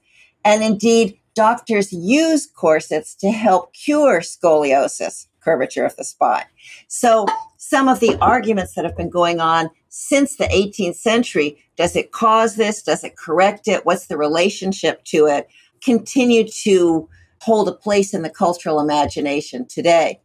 And 0.45 0.62
indeed, 0.62 1.19
doctors 1.35 1.92
use 1.92 2.47
corsets 2.47 3.14
to 3.16 3.30
help 3.30 3.75
cure 3.75 4.21
scoliosis, 4.21 5.26
curvature 5.40 5.85
of 5.85 5.97
the 5.97 6.04
spine. 6.04 6.44
So 6.88 7.26
some 7.56 7.88
of 7.88 8.00
the 8.00 8.16
arguments 8.20 8.75
that 8.75 8.85
have 8.85 8.97
been 8.97 9.11
going 9.11 9.40
on 9.40 9.70
since 9.88 10.37
the 10.37 10.44
18th 10.44 10.97
century, 10.97 11.62
does 11.76 11.97
it 11.97 12.12
cause 12.12 12.56
this? 12.56 12.82
Does 12.82 13.04
it 13.04 13.16
correct 13.16 13.68
it? 13.68 13.85
What's 13.85 14.06
the 14.06 14.16
relationship 14.16 15.04
to 15.04 15.26
it? 15.26 15.49
Continue 15.82 16.47
to 16.62 17.09
hold 17.40 17.68
a 17.68 17.73
place 17.73 18.12
in 18.12 18.23
the 18.23 18.30
cultural 18.30 18.80
imagination 18.80 19.66
today. 19.66 20.20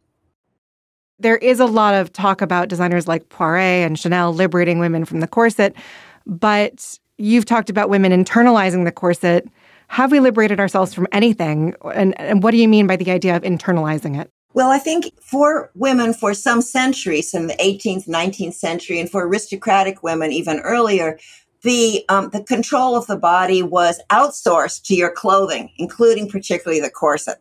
There 1.18 1.38
is 1.38 1.60
a 1.60 1.66
lot 1.66 1.94
of 1.94 2.12
talk 2.12 2.42
about 2.42 2.68
designers 2.68 3.08
like 3.08 3.30
Poiret 3.30 3.86
and 3.86 3.98
Chanel 3.98 4.34
liberating 4.34 4.78
women 4.78 5.06
from 5.06 5.20
the 5.20 5.26
corset, 5.26 5.74
but 6.26 6.98
you've 7.16 7.46
talked 7.46 7.70
about 7.70 7.88
women 7.88 8.12
internalizing 8.12 8.84
the 8.84 8.92
corset 8.92 9.48
have 9.88 10.10
we 10.10 10.20
liberated 10.20 10.60
ourselves 10.60 10.94
from 10.94 11.06
anything? 11.12 11.74
And, 11.94 12.18
and 12.20 12.42
what 12.42 12.50
do 12.50 12.56
you 12.56 12.68
mean 12.68 12.86
by 12.86 12.96
the 12.96 13.10
idea 13.10 13.36
of 13.36 13.42
internalizing 13.42 14.20
it? 14.20 14.30
Well, 14.56 14.70
I 14.70 14.78
think 14.78 15.12
for 15.20 15.70
women 15.74 16.14
for 16.14 16.32
some 16.32 16.62
centuries, 16.62 17.34
in 17.34 17.46
the 17.46 17.56
18th, 17.56 18.08
19th 18.08 18.54
century, 18.54 18.98
and 18.98 19.10
for 19.10 19.26
aristocratic 19.26 20.02
women 20.02 20.32
even 20.32 20.60
earlier, 20.60 21.18
the 21.60 22.06
um, 22.08 22.30
the 22.30 22.42
control 22.42 22.96
of 22.96 23.06
the 23.06 23.18
body 23.18 23.62
was 23.62 24.00
outsourced 24.08 24.84
to 24.84 24.94
your 24.94 25.10
clothing, 25.10 25.70
including 25.76 26.30
particularly 26.30 26.80
the 26.80 26.88
corset. 26.88 27.36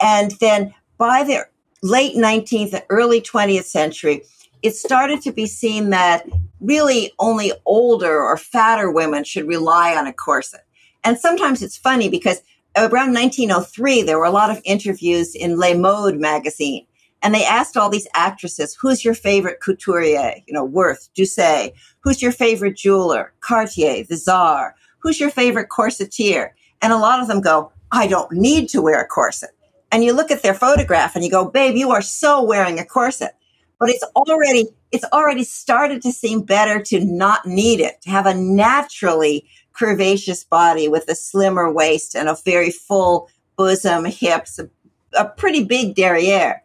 And 0.00 0.30
then 0.40 0.72
by 0.96 1.24
the 1.24 1.46
late 1.82 2.16
19th 2.16 2.72
and 2.72 2.84
early 2.88 3.20
20th 3.20 3.64
century, 3.64 4.22
it 4.62 4.74
started 4.74 5.20
to 5.22 5.32
be 5.32 5.44
seen 5.44 5.90
that 5.90 6.26
really 6.62 7.12
only 7.18 7.52
older 7.66 8.18
or 8.18 8.38
fatter 8.38 8.90
women 8.90 9.24
should 9.24 9.46
rely 9.46 9.94
on 9.94 10.06
a 10.06 10.12
corset. 10.14 10.64
And 11.04 11.18
sometimes 11.18 11.62
it's 11.62 11.76
funny 11.76 12.08
because 12.08 12.40
around 12.76 13.14
1903, 13.14 14.02
there 14.02 14.18
were 14.18 14.24
a 14.24 14.30
lot 14.30 14.50
of 14.50 14.60
interviews 14.64 15.34
in 15.34 15.58
Le 15.58 15.74
Mode 15.74 16.16
magazine. 16.16 16.86
And 17.22 17.34
they 17.34 17.44
asked 17.44 17.76
all 17.76 17.88
these 17.88 18.06
actresses, 18.14 18.74
who's 18.74 19.04
your 19.04 19.14
favorite 19.14 19.60
couturier? 19.60 20.34
You 20.46 20.54
know, 20.54 20.64
Worth, 20.64 21.08
Doucet. 21.14 21.74
Who's 22.00 22.22
your 22.22 22.32
favorite 22.32 22.76
jeweler? 22.76 23.32
Cartier, 23.40 24.04
the 24.04 24.16
Czar. 24.16 24.74
Who's 24.98 25.18
your 25.18 25.30
favorite 25.30 25.68
corsetier? 25.68 26.50
And 26.82 26.92
a 26.92 26.98
lot 26.98 27.20
of 27.20 27.28
them 27.28 27.40
go, 27.40 27.72
I 27.90 28.06
don't 28.06 28.30
need 28.32 28.68
to 28.70 28.82
wear 28.82 29.00
a 29.00 29.06
corset. 29.06 29.50
And 29.90 30.04
you 30.04 30.12
look 30.12 30.30
at 30.30 30.42
their 30.42 30.54
photograph 30.54 31.14
and 31.14 31.24
you 31.24 31.30
go, 31.30 31.48
babe, 31.48 31.76
you 31.76 31.90
are 31.90 32.02
so 32.02 32.42
wearing 32.42 32.78
a 32.78 32.84
corset. 32.84 33.34
But 33.78 33.88
it's 33.90 34.04
already, 34.14 34.68
it's 34.90 35.04
already 35.12 35.44
started 35.44 36.02
to 36.02 36.12
seem 36.12 36.42
better 36.42 36.80
to 36.82 37.04
not 37.04 37.46
need 37.46 37.80
it, 37.80 38.02
to 38.02 38.10
have 38.10 38.26
a 38.26 38.34
naturally 38.34 39.46
curvaceous 39.78 40.48
body 40.48 40.88
with 40.88 41.08
a 41.08 41.14
slimmer 41.14 41.72
waist 41.72 42.14
and 42.14 42.28
a 42.28 42.36
very 42.44 42.70
full 42.70 43.28
bosom, 43.56 44.04
hips, 44.04 44.58
a, 44.58 44.68
a 45.14 45.26
pretty 45.26 45.64
big 45.64 45.94
derriere. 45.94 46.62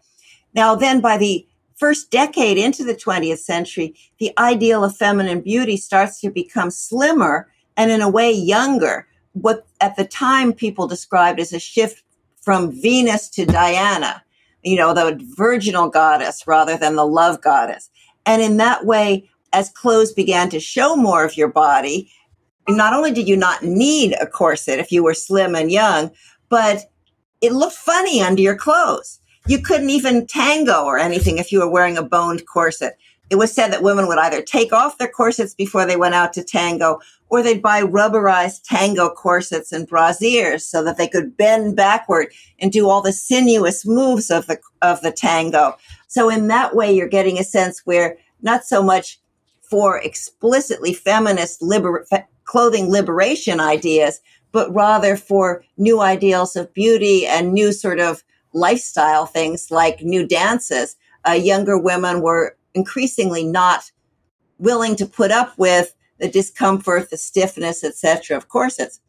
Now, 0.53 0.75
then 0.75 1.01
by 1.01 1.17
the 1.17 1.47
first 1.75 2.11
decade 2.11 2.57
into 2.57 2.83
the 2.83 2.95
20th 2.95 3.39
century, 3.39 3.95
the 4.19 4.31
ideal 4.37 4.83
of 4.83 4.95
feminine 4.95 5.41
beauty 5.41 5.77
starts 5.77 6.19
to 6.21 6.29
become 6.29 6.69
slimmer 6.69 7.51
and 7.77 7.91
in 7.91 8.01
a 8.01 8.09
way 8.09 8.31
younger. 8.31 9.07
What 9.33 9.65
at 9.79 9.95
the 9.95 10.05
time 10.05 10.53
people 10.53 10.87
described 10.87 11.39
as 11.39 11.53
a 11.53 11.59
shift 11.59 12.03
from 12.41 12.71
Venus 12.71 13.29
to 13.29 13.45
Diana, 13.45 14.23
you 14.63 14.75
know, 14.75 14.93
the 14.93 15.19
virginal 15.35 15.89
goddess 15.89 16.45
rather 16.45 16.77
than 16.77 16.95
the 16.95 17.05
love 17.05 17.41
goddess. 17.41 17.89
And 18.25 18.41
in 18.41 18.57
that 18.57 18.85
way, 18.85 19.29
as 19.53 19.69
clothes 19.69 20.11
began 20.11 20.49
to 20.49 20.59
show 20.59 20.95
more 20.95 21.23
of 21.23 21.37
your 21.37 21.47
body, 21.47 22.11
not 22.77 22.93
only 22.93 23.11
did 23.11 23.27
you 23.27 23.35
not 23.35 23.63
need 23.63 24.15
a 24.19 24.27
corset 24.27 24.79
if 24.79 24.91
you 24.91 25.03
were 25.03 25.13
slim 25.13 25.55
and 25.55 25.71
young, 25.71 26.11
but 26.49 26.85
it 27.41 27.53
looked 27.53 27.75
funny 27.75 28.21
under 28.21 28.41
your 28.41 28.55
clothes. 28.55 29.19
You 29.47 29.59
couldn't 29.59 29.89
even 29.89 30.27
tango 30.27 30.83
or 30.83 30.97
anything 30.97 31.37
if 31.37 31.51
you 31.51 31.59
were 31.59 31.69
wearing 31.69 31.97
a 31.97 32.03
boned 32.03 32.45
corset. 32.45 32.97
It 33.31 33.37
was 33.37 33.51
said 33.51 33.69
that 33.69 33.81
women 33.81 34.07
would 34.07 34.17
either 34.17 34.41
take 34.41 34.73
off 34.73 34.97
their 34.97 35.07
corsets 35.07 35.53
before 35.53 35.85
they 35.85 35.95
went 35.95 36.15
out 36.15 36.33
to 36.33 36.43
tango 36.43 36.99
or 37.29 37.41
they'd 37.41 37.61
buy 37.61 37.81
rubberized 37.81 38.63
tango 38.65 39.09
corsets 39.09 39.71
and 39.71 39.89
brassieres 39.89 40.61
so 40.61 40.83
that 40.83 40.97
they 40.97 41.07
could 41.07 41.37
bend 41.37 41.77
backward 41.77 42.27
and 42.59 42.73
do 42.73 42.89
all 42.89 43.01
the 43.01 43.13
sinuous 43.13 43.85
moves 43.85 44.29
of 44.29 44.47
the, 44.47 44.59
of 44.81 45.01
the 45.01 45.11
tango. 45.11 45.77
So 46.07 46.29
in 46.29 46.49
that 46.49 46.75
way, 46.75 46.93
you're 46.93 47.07
getting 47.07 47.39
a 47.39 47.43
sense 47.43 47.81
where 47.85 48.17
not 48.41 48.65
so 48.65 48.83
much 48.83 49.17
for 49.61 49.97
explicitly 49.97 50.93
feminist 50.93 51.61
liber- 51.61 52.05
clothing 52.51 52.91
liberation 52.91 53.61
ideas, 53.61 54.19
but 54.51 54.69
rather 54.75 55.15
for 55.15 55.63
new 55.77 56.01
ideals 56.01 56.57
of 56.57 56.73
beauty 56.73 57.25
and 57.25 57.53
new 57.53 57.71
sort 57.71 57.97
of 57.97 58.25
lifestyle 58.51 59.25
things 59.25 59.71
like 59.71 60.01
new 60.01 60.27
dances. 60.27 60.97
Uh, 61.25 61.31
younger 61.31 61.77
women 61.77 62.21
were 62.21 62.57
increasingly 62.73 63.45
not 63.45 63.89
willing 64.59 64.97
to 64.97 65.05
put 65.05 65.31
up 65.31 65.57
with 65.57 65.95
the 66.19 66.27
discomfort, 66.27 67.09
the 67.09 67.15
stiffness, 67.15 67.85
etc. 67.85 68.35
of 68.35 68.49
corsets. 68.49 68.99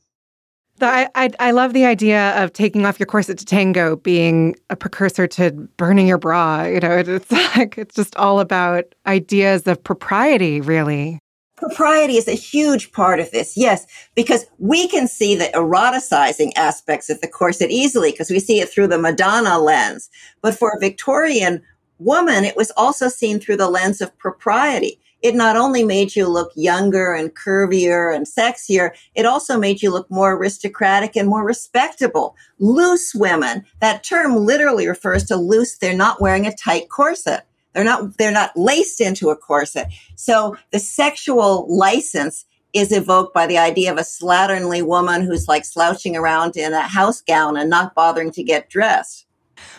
I, 0.81 1.09
I, 1.17 1.31
I 1.41 1.51
love 1.51 1.73
the 1.73 1.85
idea 1.85 2.41
of 2.43 2.53
taking 2.53 2.87
off 2.87 3.01
your 3.01 3.07
corset 3.09 3.39
to 3.39 3.45
tango 3.45 3.97
being 3.97 4.55
a 4.71 4.77
precursor 4.77 5.27
to 5.27 5.51
burning 5.77 6.07
your 6.07 6.19
bra. 6.19 6.63
You 6.63 6.79
know, 6.79 6.97
it, 6.97 7.09
it's 7.09 7.33
like 7.57 7.77
it's 7.77 7.97
just 7.97 8.15
all 8.15 8.39
about 8.39 8.85
ideas 9.05 9.67
of 9.67 9.83
propriety, 9.83 10.61
really 10.61 11.19
propriety 11.63 12.17
is 12.17 12.27
a 12.27 12.33
huge 12.33 12.91
part 12.91 13.21
of 13.21 13.31
this. 13.31 13.57
Yes, 13.57 13.87
because 14.17 14.47
we 14.59 14.89
can 14.89 15.07
see 15.07 15.37
the 15.37 15.51
eroticizing 15.55 16.51
aspects 16.57 17.09
of 17.09 17.21
the 17.21 17.29
corset 17.29 17.71
easily 17.71 18.11
because 18.11 18.31
we 18.31 18.41
see 18.41 18.61
it 18.61 18.69
through 18.69 18.89
the 18.89 18.99
Madonna 18.99 19.59
lens. 19.59 20.11
But 20.41 20.59
for 20.59 20.71
a 20.71 20.81
Victorian 20.81 21.63
woman, 21.99 22.45
it 22.45 22.57
was 22.57 22.73
also 22.77 23.09
seen 23.09 23.39
through 23.39 23.59
the 23.59 23.71
lens 23.71 24.01
of 24.01 24.17
propriety. 24.19 24.99
It 25.23 25.37
not 25.37 25.57
only 25.57 25.85
made 25.85 26.17
you 26.17 26.27
look 26.27 26.51
younger 26.57 27.15
and 27.15 27.33
curvier 27.33 28.13
and 28.13 28.27
sexier, 28.27 28.91
it 29.15 29.25
also 29.25 29.57
made 29.57 29.81
you 29.81 29.93
look 29.93 30.11
more 30.11 30.35
aristocratic 30.35 31.15
and 31.17 31.29
more 31.29 31.45
respectable. 31.45 32.35
Loose 32.59 33.15
women, 33.15 33.65
that 33.81 34.03
term 34.03 34.35
literally 34.35 34.89
refers 34.89 35.23
to 35.27 35.37
loose. 35.37 35.79
They're 35.79 35.97
not 35.97 36.21
wearing 36.21 36.45
a 36.45 36.57
tight 36.57 36.89
corset. 36.89 37.47
They're 37.73 37.85
not, 37.85 38.19
they're 38.19 38.31
not 38.31 38.57
laced 38.57 39.01
into 39.01 39.31
a 39.31 39.37
corset. 39.37 39.89
So 40.17 40.57
the 40.71 40.79
sexual 40.79 41.67
license 41.75 42.45
is 42.73 42.93
evoked 42.93 43.35
by 43.35 43.47
the 43.47 43.59
idea 43.59 43.93
of 43.93 43.99
a 43.99 44.03
slatternly 44.03 44.83
woman 44.83 45.23
who's 45.23 45.49
like 45.49 45.65
slouching 45.65 46.17
around 46.17 46.57
in 46.57 46.73
a 46.73 46.83
house 46.83 47.21
gown 47.21 47.57
and 47.57 47.69
not 47.69 47.95
bothering 47.95 48.31
to 48.33 48.43
get 48.43 48.71
dressed. 48.71 49.27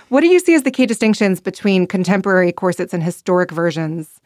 What 0.09 0.21
do 0.21 0.27
you 0.27 0.39
see 0.39 0.53
as 0.53 0.63
the 0.63 0.71
key 0.71 0.85
distinctions 0.85 1.39
between 1.39 1.87
contemporary 1.87 2.51
corsets 2.51 2.93
and 2.93 3.03
historic 3.03 3.51
versions? 3.51 4.19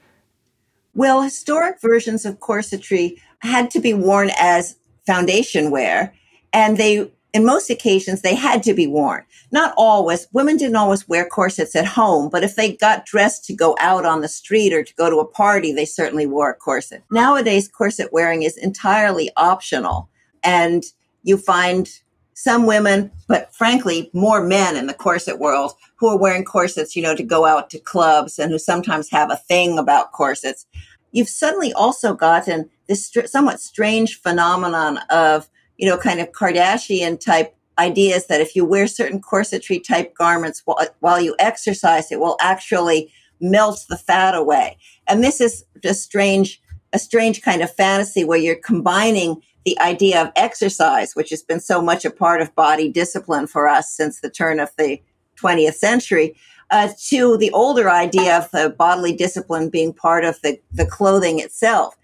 Well, 0.94 1.22
historic 1.22 1.80
versions 1.82 2.26
of 2.26 2.40
corsetry 2.40 3.22
had 3.40 3.72
to 3.72 3.80
be 3.80 3.94
worn 3.94 4.32
as 4.38 4.78
foundation 5.06 5.72
wear, 5.72 6.14
and 6.52 6.78
they 6.78 7.12
in 7.38 7.46
most 7.46 7.70
occasions 7.70 8.22
they 8.22 8.34
had 8.34 8.64
to 8.64 8.74
be 8.74 8.88
worn. 8.88 9.24
Not 9.52 9.72
always. 9.78 10.28
Women 10.34 10.58
didn't 10.58 10.76
always 10.76 11.08
wear 11.08 11.24
corsets 11.24 11.76
at 11.76 11.86
home, 11.86 12.30
but 12.30 12.44
if 12.44 12.56
they 12.56 12.76
got 12.76 13.06
dressed 13.06 13.46
to 13.46 13.56
go 13.56 13.78
out 13.80 14.06
on 14.06 14.22
the 14.22 14.28
street 14.28 14.74
or 14.74 14.84
to 14.84 14.94
go 14.96 15.08
to 15.08 15.20
a 15.20 15.28
party, 15.28 15.72
they 15.72 15.86
certainly 15.86 16.26
wore 16.26 16.50
a 16.50 16.56
corset. 16.56 17.04
Nowadays, 17.12 17.68
corset 17.68 18.12
wearing 18.12 18.42
is 18.42 18.58
entirely 18.58 19.30
optional. 19.38 20.10
And 20.44 20.84
you 21.22 21.38
find 21.38 21.88
some 22.34 22.66
women, 22.66 23.12
but 23.28 23.54
frankly, 23.54 24.10
more 24.14 24.44
men 24.44 24.76
in 24.76 24.88
the 24.88 24.94
corset 24.96 25.38
world 25.38 25.74
who 25.98 26.08
are 26.08 26.18
wearing 26.18 26.44
corsets, 26.44 26.96
you 26.96 27.04
know, 27.04 27.16
to 27.16 27.24
go 27.24 27.46
out 27.46 27.70
to 27.70 27.80
clubs 27.80 28.40
and 28.40 28.52
who 28.52 28.58
sometimes 28.58 29.12
have 29.12 29.30
a 29.30 29.36
thing 29.36 29.78
about 29.78 30.12
corsets. 30.12 30.66
You've 31.12 31.30
suddenly 31.30 31.72
also 31.72 32.16
gotten 32.16 32.72
this 32.88 33.16
somewhat 33.26 33.60
strange 33.60 34.20
phenomenon 34.20 34.98
of 35.12 35.50
you 35.78 35.88
know, 35.88 35.98
kind 35.98 36.20
of 36.20 36.32
Kardashian 36.32 37.20
type 37.20 37.56
ideas 37.80 38.28
that 38.28 38.42
if 38.42 38.56
you 38.56 38.66
wear 38.66 38.88
certain 38.88 39.22
corsetry 39.22 39.84
type 39.84 40.16
garments 40.16 40.62
while, 40.66 40.80
while 41.00 41.22
you 41.22 41.36
exercise, 41.40 42.12
it 42.12 42.20
will 42.20 42.38
actually 42.42 43.12
melt 43.40 43.86
the 43.90 43.98
fat 43.98 44.34
away. 44.34 44.78
And 45.08 45.24
this 45.24 45.40
is 45.40 45.64
a 45.84 45.94
strange, 45.94 46.62
a 46.92 47.00
strange 47.00 47.42
kind 47.42 47.62
of 47.62 47.72
fantasy 47.72 48.24
where 48.24 48.40
you're 48.40 48.56
combining 48.56 49.42
the 49.66 49.80
idea 49.80 50.22
of 50.22 50.32
exercise, 50.36 51.14
which 51.14 51.30
has 51.30 51.44
been 51.44 51.60
so 51.60 51.82
much 51.82 52.06
a 52.06 52.10
part 52.10 52.42
of 52.42 52.56
body 52.56 52.90
discipline 52.90 53.48
for 53.48 53.68
us 53.68 53.92
since 53.92 54.22
the 54.22 54.30
turn 54.30 54.60
of 54.60 54.70
the 54.78 55.02
20th 55.40 55.76
century, 55.76 56.36
uh, 56.72 56.90
to 57.10 57.38
the 57.38 57.52
older 57.52 57.90
idea 57.90 58.38
of 58.38 58.50
the 58.52 58.74
bodily 58.78 59.14
discipline 59.14 59.70
being 59.70 59.94
part 59.94 60.24
of 60.24 60.42
the, 60.42 60.60
the 60.72 60.86
clothing 60.86 61.40
itself. 61.40 61.97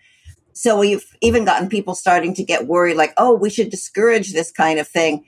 So 0.54 0.80
we've 0.80 1.06
even 1.22 1.46
gotten 1.46 1.68
people 1.68 1.96
starting 1.96 2.34
to 2.36 2.44
get 2.44 2.68
worried, 2.68 2.96
like, 2.96 3.14
oh, 3.18 3.34
we 3.34 3.50
should 3.50 3.70
discourage 3.70 4.34
this 4.34 4.52
kind 4.52 4.80
of 4.80 4.88
thing 4.88 5.26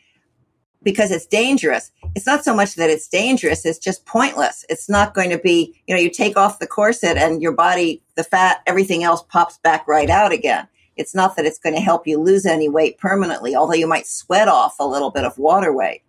because 0.84 1.12
it's 1.12 1.25
dangerous. 1.25 1.91
It's 2.15 2.27
not 2.27 2.46
so 2.46 2.55
much 2.55 2.75
that 2.75 2.91
it's 2.91 3.08
dangerous, 3.08 3.65
it's 3.65 3.79
just 3.79 4.05
pointless. 4.05 4.63
It's 4.70 4.88
not 4.88 5.15
going 5.15 5.32
to 5.32 5.39
be, 5.39 5.82
you 5.88 5.96
know, 5.96 6.01
you 6.01 6.12
take 6.12 6.38
off 6.38 6.60
the 6.60 6.67
corset 6.67 7.17
and 7.17 7.41
your 7.41 7.53
body, 7.53 8.03
the 8.15 8.24
fat, 8.24 8.62
everything 8.67 9.03
else 9.03 9.24
pops 9.24 9.58
back 9.58 9.88
right 9.88 10.10
out 10.10 10.32
again. 10.32 10.67
It's 10.96 11.15
not 11.15 11.36
that 11.36 11.46
it's 11.46 11.60
going 11.60 11.75
to 11.75 11.82
help 11.82 12.08
you 12.08 12.20
lose 12.20 12.46
any 12.46 12.70
weight 12.70 12.98
permanently, 13.00 13.55
although 13.55 13.74
you 13.74 13.88
might 13.88 14.08
sweat 14.08 14.48
off 14.48 14.75
a 14.79 14.88
little 14.88 15.12
bit 15.12 15.25
of 15.25 15.38
water 15.38 15.74
weight. 15.74 16.03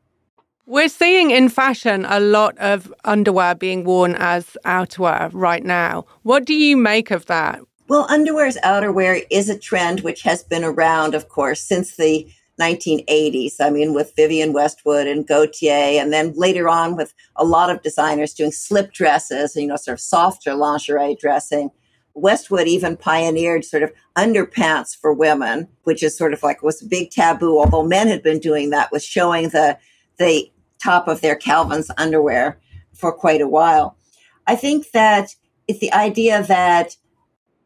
We're 0.67 0.89
seeing 0.89 1.31
in 1.31 1.49
fashion 1.49 2.05
a 2.09 2.21
lot 2.21 2.59
of 2.59 2.93
underwear 3.05 3.55
being 3.55 3.85
worn 3.85 4.15
as 4.17 4.57
outerwear 4.65 5.31
right 5.33 5.65
now. 5.65 6.07
What 6.23 6.45
do 6.45 6.55
you 6.55 6.77
make 6.77 7.11
of 7.11 7.27
that? 7.27 7.61
Well, 7.89 8.07
underwear 8.09 8.47
as 8.47 8.57
outerwear 8.65 9.25
is 9.31 9.49
a 9.49 9.59
trend 9.59 10.01
which 10.01 10.23
has 10.23 10.43
been 10.43 10.65
around, 10.65 11.15
of 11.15 11.29
course, 11.29 11.61
since 11.61 11.97
the 11.97 12.29
1980s. 12.61 13.55
I 13.61 13.71
mean, 13.71 13.95
with 13.95 14.15
Vivienne 14.17 14.53
Westwood 14.53 15.07
and 15.07 15.27
Gaultier, 15.27 16.01
and 16.01 16.13
then 16.13 16.33
later 16.35 16.69
on 16.69 16.97
with 16.97 17.15
a 17.37 17.45
lot 17.45 17.71
of 17.71 17.83
designers 17.83 18.35
doing 18.35 18.51
slip 18.51 18.93
dresses, 18.93 19.55
you 19.55 19.67
know, 19.67 19.77
sort 19.77 19.95
of 19.95 20.01
softer 20.01 20.55
lingerie 20.55 21.17
dressing. 21.21 21.71
Westwood 22.15 22.67
even 22.67 22.97
pioneered 22.97 23.65
sort 23.65 23.83
of 23.83 23.93
underpants 24.17 24.97
for 24.97 25.13
women, 25.13 25.69
which 25.85 26.03
is 26.03 26.17
sort 26.17 26.33
of 26.33 26.43
like 26.43 26.63
was 26.63 26.83
a 26.83 26.87
big 26.87 27.11
taboo, 27.11 27.59
although 27.59 27.85
men 27.85 28.09
had 28.09 28.23
been 28.23 28.39
doing 28.39 28.71
that, 28.71 28.91
with 28.91 29.03
showing 29.03 29.51
the 29.51 29.79
the 30.19 30.51
top 30.83 31.09
of 31.09 31.21
their 31.21 31.37
Calvin's 31.37 31.91
underwear 31.99 32.59
for 32.95 33.13
quite 33.13 33.43
a 33.43 33.49
while. 33.49 33.99
I 34.47 34.57
think 34.57 34.93
that 34.93 35.35
it's 35.69 35.81
the 35.81 35.93
idea 35.93 36.43
that 36.45 36.97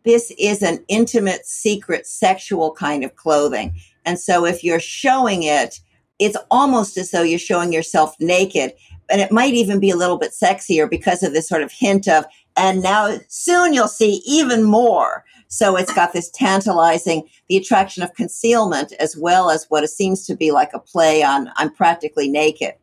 this 0.04 0.32
is 0.38 0.62
an 0.62 0.84
intimate, 0.88 1.46
secret, 1.46 2.06
sexual 2.06 2.72
kind 2.72 3.04
of 3.04 3.16
clothing. 3.16 3.74
And 4.04 4.18
so 4.18 4.44
if 4.46 4.64
you're 4.64 4.80
showing 4.80 5.42
it, 5.42 5.80
it's 6.18 6.36
almost 6.50 6.96
as 6.96 7.10
though 7.10 7.22
you're 7.22 7.38
showing 7.38 7.72
yourself 7.72 8.14
naked. 8.20 8.72
And 9.10 9.20
it 9.20 9.32
might 9.32 9.54
even 9.54 9.80
be 9.80 9.90
a 9.90 9.96
little 9.96 10.18
bit 10.18 10.32
sexier 10.32 10.88
because 10.88 11.22
of 11.22 11.32
this 11.32 11.48
sort 11.48 11.62
of 11.62 11.72
hint 11.72 12.06
of, 12.08 12.24
and 12.56 12.82
now 12.82 13.18
soon 13.28 13.72
you'll 13.72 13.88
see 13.88 14.22
even 14.26 14.62
more. 14.62 15.24
So 15.48 15.76
it's 15.76 15.92
got 15.92 16.12
this 16.12 16.30
tantalizing, 16.30 17.28
the 17.48 17.56
attraction 17.56 18.02
of 18.02 18.14
concealment 18.14 18.92
as 19.00 19.16
well 19.16 19.50
as 19.50 19.66
what 19.68 19.82
it 19.82 19.90
seems 19.90 20.24
to 20.26 20.36
be 20.36 20.52
like 20.52 20.70
a 20.72 20.78
play 20.78 21.22
on, 21.24 21.50
I'm 21.56 21.74
practically 21.74 22.28
naked. 22.28 22.74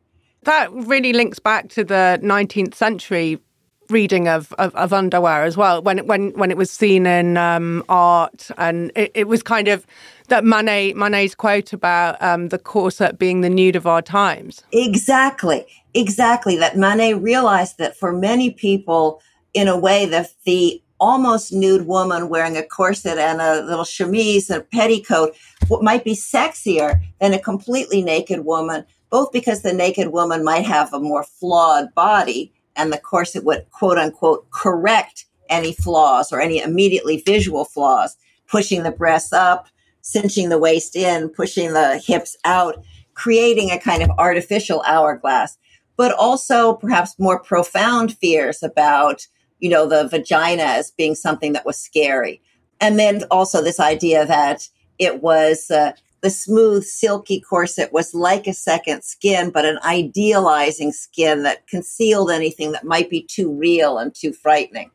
That 0.43 0.71
really 0.71 1.13
links 1.13 1.39
back 1.39 1.69
to 1.69 1.83
the 1.83 2.19
19th 2.21 2.75
century 2.75 3.39
reading 3.89 4.27
of, 4.27 4.53
of, 4.53 4.75
of, 4.75 4.93
underwear 4.93 5.43
as 5.43 5.57
well 5.57 5.81
when 5.81 6.05
when 6.07 6.31
when 6.31 6.51
it 6.51 6.57
was 6.57 6.71
seen 6.71 7.05
in 7.05 7.37
um, 7.37 7.83
art 7.89 8.49
and 8.57 8.91
it, 8.95 9.11
it, 9.13 9.27
was 9.27 9.43
kind 9.43 9.67
of 9.67 9.85
that 10.27 10.43
Manet 10.43 10.93
Manet's 10.93 11.35
quote 11.35 11.73
about 11.73 12.21
um, 12.21 12.49
the 12.49 12.57
corset 12.57 13.17
being 13.17 13.41
the 13.41 13.49
nude 13.49 13.75
of 13.75 13.87
our 13.87 14.01
times. 14.01 14.63
Exactly, 14.71 15.65
exactly. 15.93 16.57
That 16.57 16.77
Manet 16.77 17.15
realized 17.15 17.77
that 17.77 17.97
for 17.97 18.11
many 18.11 18.51
people, 18.51 19.21
in 19.53 19.67
a 19.67 19.77
way, 19.77 20.05
that 20.05 20.31
the 20.45 20.81
almost 20.99 21.53
nude 21.53 21.85
woman 21.85 22.29
wearing 22.29 22.57
a 22.57 22.63
corset 22.63 23.17
and 23.17 23.39
a 23.39 23.61
little 23.61 23.85
chemise 23.85 24.49
and 24.49 24.61
a 24.61 24.65
petticoat 24.65 25.35
what 25.67 25.83
might 25.83 26.03
be 26.03 26.13
sexier 26.13 26.99
than 27.19 27.33
a 27.33 27.39
completely 27.39 28.01
naked 28.01 28.45
woman, 28.45 28.85
both 29.09 29.31
because 29.31 29.61
the 29.61 29.73
naked 29.73 30.09
woman 30.09 30.43
might 30.43 30.65
have 30.65 30.93
a 30.93 30.99
more 30.99 31.23
flawed 31.23 31.93
body 31.93 32.51
and 32.77 32.93
the 32.93 32.97
corset 32.97 33.43
would 33.43 33.69
quote 33.71 33.97
unquote 33.97 34.49
correct 34.51 35.25
any 35.49 35.73
flaws 35.73 36.31
or 36.31 36.41
any 36.41 36.59
immediately 36.59 37.21
visual 37.25 37.65
flaws, 37.65 38.15
pushing 38.47 38.83
the 38.83 38.91
breasts 38.91 39.33
up, 39.33 39.67
cinching 40.01 40.49
the 40.49 40.57
waist 40.57 40.95
in, 40.95 41.29
pushing 41.29 41.73
the 41.73 41.97
hips 41.97 42.37
out, 42.45 42.83
creating 43.13 43.71
a 43.71 43.79
kind 43.79 44.03
of 44.03 44.11
artificial 44.17 44.83
hourglass, 44.85 45.57
but 45.97 46.13
also 46.13 46.73
perhaps 46.73 47.17
more 47.17 47.39
profound 47.39 48.15
fears 48.17 48.61
about, 48.61 49.27
you 49.59 49.69
know, 49.69 49.87
the 49.87 50.07
vagina 50.07 50.63
as 50.63 50.91
being 50.91 51.15
something 51.15 51.53
that 51.53 51.65
was 51.65 51.77
scary. 51.77 52.41
And 52.79 52.99
then 52.99 53.23
also 53.31 53.63
this 53.63 53.79
idea 53.79 54.25
that 54.25 54.69
it 54.99 55.21
was 55.21 55.71
uh, 55.71 55.93
the 56.21 56.29
smooth, 56.29 56.83
silky 56.83 57.39
corset 57.39 57.93
was 57.93 58.13
like 58.13 58.47
a 58.47 58.53
second 58.53 59.03
skin, 59.03 59.51
but 59.51 59.65
an 59.65 59.79
idealizing 59.83 60.91
skin 60.91 61.43
that 61.43 61.67
concealed 61.67 62.31
anything 62.31 62.71
that 62.71 62.83
might 62.83 63.09
be 63.09 63.21
too 63.21 63.51
real 63.51 63.97
and 63.97 64.13
too 64.13 64.33
frightening. 64.33 64.91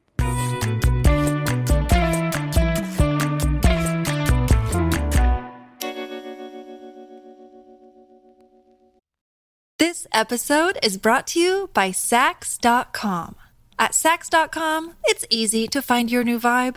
This 9.78 10.06
episode 10.12 10.78
is 10.82 10.96
brought 10.96 11.26
to 11.28 11.40
you 11.40 11.70
by 11.74 11.90
Saks.com. 11.90 13.36
At 13.78 13.92
Saks.com, 13.92 14.94
it's 15.04 15.26
easy 15.28 15.66
to 15.68 15.82
find 15.82 16.10
your 16.10 16.22
new 16.22 16.38
vibe. 16.38 16.76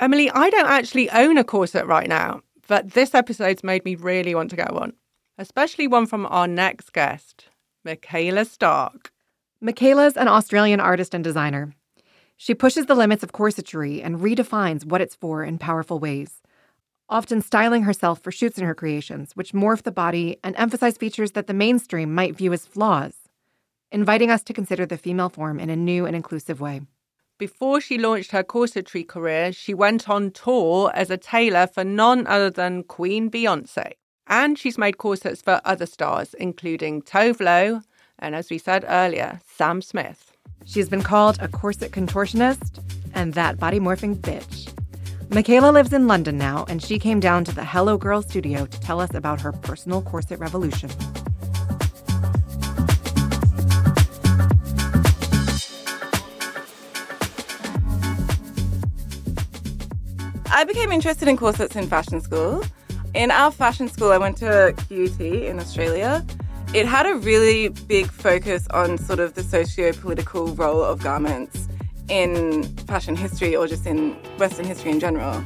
Emily, 0.00 0.30
I 0.30 0.48
don't 0.48 0.66
actually 0.66 1.10
own 1.10 1.36
a 1.36 1.44
corset 1.44 1.86
right 1.86 2.08
now, 2.08 2.40
but 2.66 2.92
this 2.92 3.14
episode's 3.14 3.62
made 3.62 3.84
me 3.84 3.94
really 3.96 4.34
want 4.34 4.48
to 4.50 4.56
get 4.56 4.72
one, 4.72 4.94
especially 5.36 5.86
one 5.86 6.06
from 6.06 6.24
our 6.26 6.48
next 6.48 6.92
guest, 6.92 7.48
Michaela 7.84 8.46
Stark. 8.46 9.12
Michaela's 9.60 10.16
an 10.16 10.26
Australian 10.26 10.80
artist 10.80 11.14
and 11.14 11.22
designer. 11.22 11.74
She 12.38 12.54
pushes 12.54 12.86
the 12.86 12.94
limits 12.94 13.22
of 13.22 13.32
corsetry 13.32 14.02
and 14.02 14.20
redefines 14.20 14.86
what 14.86 15.02
it's 15.02 15.14
for 15.14 15.44
in 15.44 15.58
powerful 15.58 15.98
ways, 15.98 16.39
often 17.10 17.42
styling 17.42 17.82
herself 17.82 18.22
for 18.22 18.32
shoots 18.32 18.56
in 18.56 18.64
her 18.64 18.74
creations, 18.74 19.32
which 19.34 19.52
morph 19.52 19.82
the 19.82 19.90
body 19.90 20.38
and 20.42 20.54
emphasize 20.56 20.96
features 20.96 21.32
that 21.32 21.46
the 21.46 21.52
mainstream 21.52 22.14
might 22.14 22.36
view 22.36 22.52
as 22.52 22.64
flaws, 22.64 23.14
inviting 23.90 24.30
us 24.30 24.42
to 24.44 24.52
consider 24.52 24.86
the 24.86 24.96
female 24.96 25.28
form 25.28 25.58
in 25.58 25.68
a 25.68 25.76
new 25.76 26.06
and 26.06 26.14
inclusive 26.16 26.60
way. 26.60 26.80
Before 27.38 27.80
she 27.80 27.98
launched 27.98 28.32
her 28.32 28.44
corsetry 28.44 29.06
career, 29.06 29.52
she 29.52 29.74
went 29.74 30.08
on 30.08 30.30
tour 30.30 30.90
as 30.94 31.10
a 31.10 31.16
tailor 31.16 31.66
for 31.66 31.84
none 31.84 32.26
other 32.26 32.50
than 32.50 32.84
Queen 32.84 33.30
Beyonce. 33.30 33.92
And 34.26 34.58
she's 34.58 34.78
made 34.78 34.98
corsets 34.98 35.42
for 35.42 35.60
other 35.64 35.86
stars, 35.86 36.34
including 36.34 37.02
Tove 37.02 37.40
Lo 37.40 37.80
and, 38.18 38.34
as 38.34 38.50
we 38.50 38.58
said 38.58 38.84
earlier, 38.86 39.40
Sam 39.46 39.82
Smith. 39.82 40.32
She's 40.66 40.88
been 40.88 41.02
called 41.02 41.38
a 41.40 41.48
corset 41.48 41.90
contortionist 41.90 42.78
and 43.14 43.34
that 43.34 43.58
body 43.58 43.80
morphing 43.80 44.16
bitch. 44.16 44.72
Michaela 45.32 45.70
lives 45.70 45.92
in 45.92 46.08
London 46.08 46.36
now, 46.36 46.64
and 46.68 46.82
she 46.82 46.98
came 46.98 47.20
down 47.20 47.44
to 47.44 47.54
the 47.54 47.64
Hello 47.64 47.96
Girl 47.96 48.20
studio 48.20 48.66
to 48.66 48.80
tell 48.80 48.98
us 48.98 49.14
about 49.14 49.40
her 49.40 49.52
personal 49.52 50.02
corset 50.02 50.40
revolution. 50.40 50.90
I 60.50 60.64
became 60.66 60.90
interested 60.90 61.28
in 61.28 61.36
corsets 61.36 61.76
in 61.76 61.86
fashion 61.86 62.20
school. 62.20 62.64
In 63.14 63.30
our 63.30 63.52
fashion 63.52 63.86
school, 63.86 64.10
I 64.10 64.18
went 64.18 64.36
to 64.38 64.74
QUT 64.88 65.20
in 65.20 65.60
Australia. 65.60 66.26
It 66.74 66.86
had 66.86 67.06
a 67.06 67.14
really 67.14 67.68
big 67.68 68.10
focus 68.10 68.66
on 68.70 68.98
sort 68.98 69.20
of 69.20 69.34
the 69.34 69.44
socio 69.44 69.92
political 69.92 70.48
role 70.56 70.82
of 70.82 71.04
garments 71.04 71.68
in 72.10 72.64
fashion 72.86 73.16
history 73.16 73.54
or 73.56 73.66
just 73.66 73.86
in 73.86 74.12
Western 74.38 74.66
history 74.66 74.90
in 74.90 75.00
general. 75.00 75.42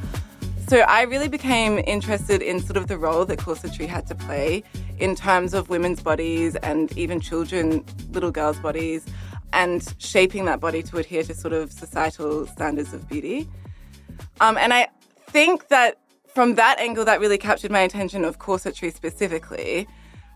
So 0.67 0.79
I 0.79 1.03
really 1.03 1.27
became 1.27 1.77
interested 1.85 2.41
in 2.41 2.59
sort 2.59 2.75
of 2.75 2.87
the 2.87 2.97
role 2.97 3.23
that 3.25 3.37
corsetry 3.37 3.87
had 3.87 4.07
to 4.07 4.15
play 4.15 4.63
in 4.97 5.15
terms 5.15 5.53
of 5.53 5.69
women's 5.69 6.01
bodies 6.01 6.55
and 6.57 6.91
even 6.97 7.19
children, 7.19 7.85
little 8.11 8.31
girls' 8.31 8.59
bodies, 8.59 9.05
and 9.53 9.93
shaping 9.99 10.45
that 10.45 10.59
body 10.59 10.81
to 10.83 10.97
adhere 10.97 11.23
to 11.23 11.35
sort 11.35 11.53
of 11.53 11.71
societal 11.71 12.47
standards 12.47 12.93
of 12.93 13.07
beauty. 13.07 13.47
Um, 14.41 14.57
and 14.57 14.73
I 14.73 14.87
think 15.27 15.67
that 15.67 15.99
from 16.33 16.55
that 16.55 16.79
angle, 16.79 17.05
that 17.05 17.19
really 17.19 17.37
captured 17.37 17.71
my 17.71 17.81
attention 17.81 18.25
of 18.25 18.39
corsetry 18.39 18.93
specifically. 18.93 19.87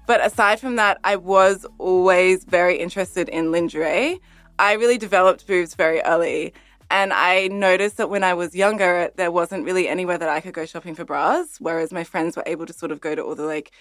But 0.05 0.23
aside 0.25 0.59
from 0.59 0.75
that, 0.77 0.99
I 1.03 1.15
was 1.15 1.65
always 1.77 2.43
very 2.43 2.77
interested 2.77 3.29
in 3.29 3.51
lingerie. 3.51 4.21
I 4.59 4.73
really 4.73 4.97
developed 4.97 5.47
boobs 5.47 5.73
very 5.73 6.01
early. 6.01 6.53
And 6.91 7.13
I 7.13 7.47
noticed 7.47 7.97
that 7.97 8.09
when 8.09 8.23
I 8.23 8.33
was 8.33 8.55
younger, 8.55 9.11
there 9.15 9.31
wasn't 9.31 9.63
really 9.63 9.87
anywhere 9.87 10.17
that 10.17 10.27
I 10.27 10.41
could 10.41 10.53
go 10.53 10.65
shopping 10.65 10.95
for 10.95 11.05
bras, 11.05 11.57
whereas 11.59 11.93
my 11.93 12.03
friends 12.03 12.35
were 12.35 12.43
able 12.45 12.65
to 12.65 12.73
sort 12.73 12.91
of 12.91 12.99
go 12.99 13.15
to 13.15 13.23
all 13.23 13.35
the 13.35 13.43
like 13.43 13.71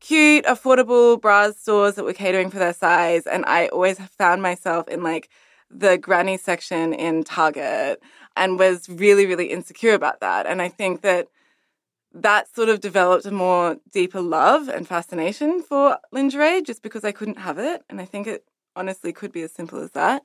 cute, 0.00 0.44
affordable 0.44 1.20
bra 1.20 1.50
stores 1.50 1.94
that 1.94 2.04
were 2.04 2.12
catering 2.12 2.50
for 2.50 2.58
their 2.58 2.74
size. 2.74 3.26
And 3.26 3.44
I 3.46 3.68
always 3.68 3.98
found 3.98 4.42
myself 4.42 4.86
in 4.86 5.02
like 5.02 5.28
the 5.70 5.98
granny 5.98 6.36
section 6.36 6.92
in 6.92 7.24
Target 7.24 8.00
and 8.36 8.58
was 8.58 8.88
really, 8.88 9.26
really 9.26 9.46
insecure 9.46 9.94
about 9.94 10.20
that. 10.20 10.46
And 10.46 10.62
I 10.62 10.68
think 10.68 11.00
that 11.00 11.28
that 12.12 12.54
sort 12.54 12.68
of 12.68 12.80
developed 12.80 13.26
a 13.26 13.30
more 13.30 13.78
deeper 13.92 14.20
love 14.20 14.68
and 14.68 14.86
fascination 14.86 15.62
for 15.62 15.98
lingerie 16.12 16.62
just 16.62 16.82
because 16.82 17.04
I 17.04 17.12
couldn't 17.12 17.38
have 17.38 17.58
it. 17.58 17.82
And 17.88 18.00
I 18.00 18.04
think 18.04 18.26
it 18.26 18.44
honestly 18.76 19.12
could 19.12 19.32
be 19.32 19.42
as 19.42 19.52
simple 19.52 19.80
as 19.80 19.90
that. 19.92 20.24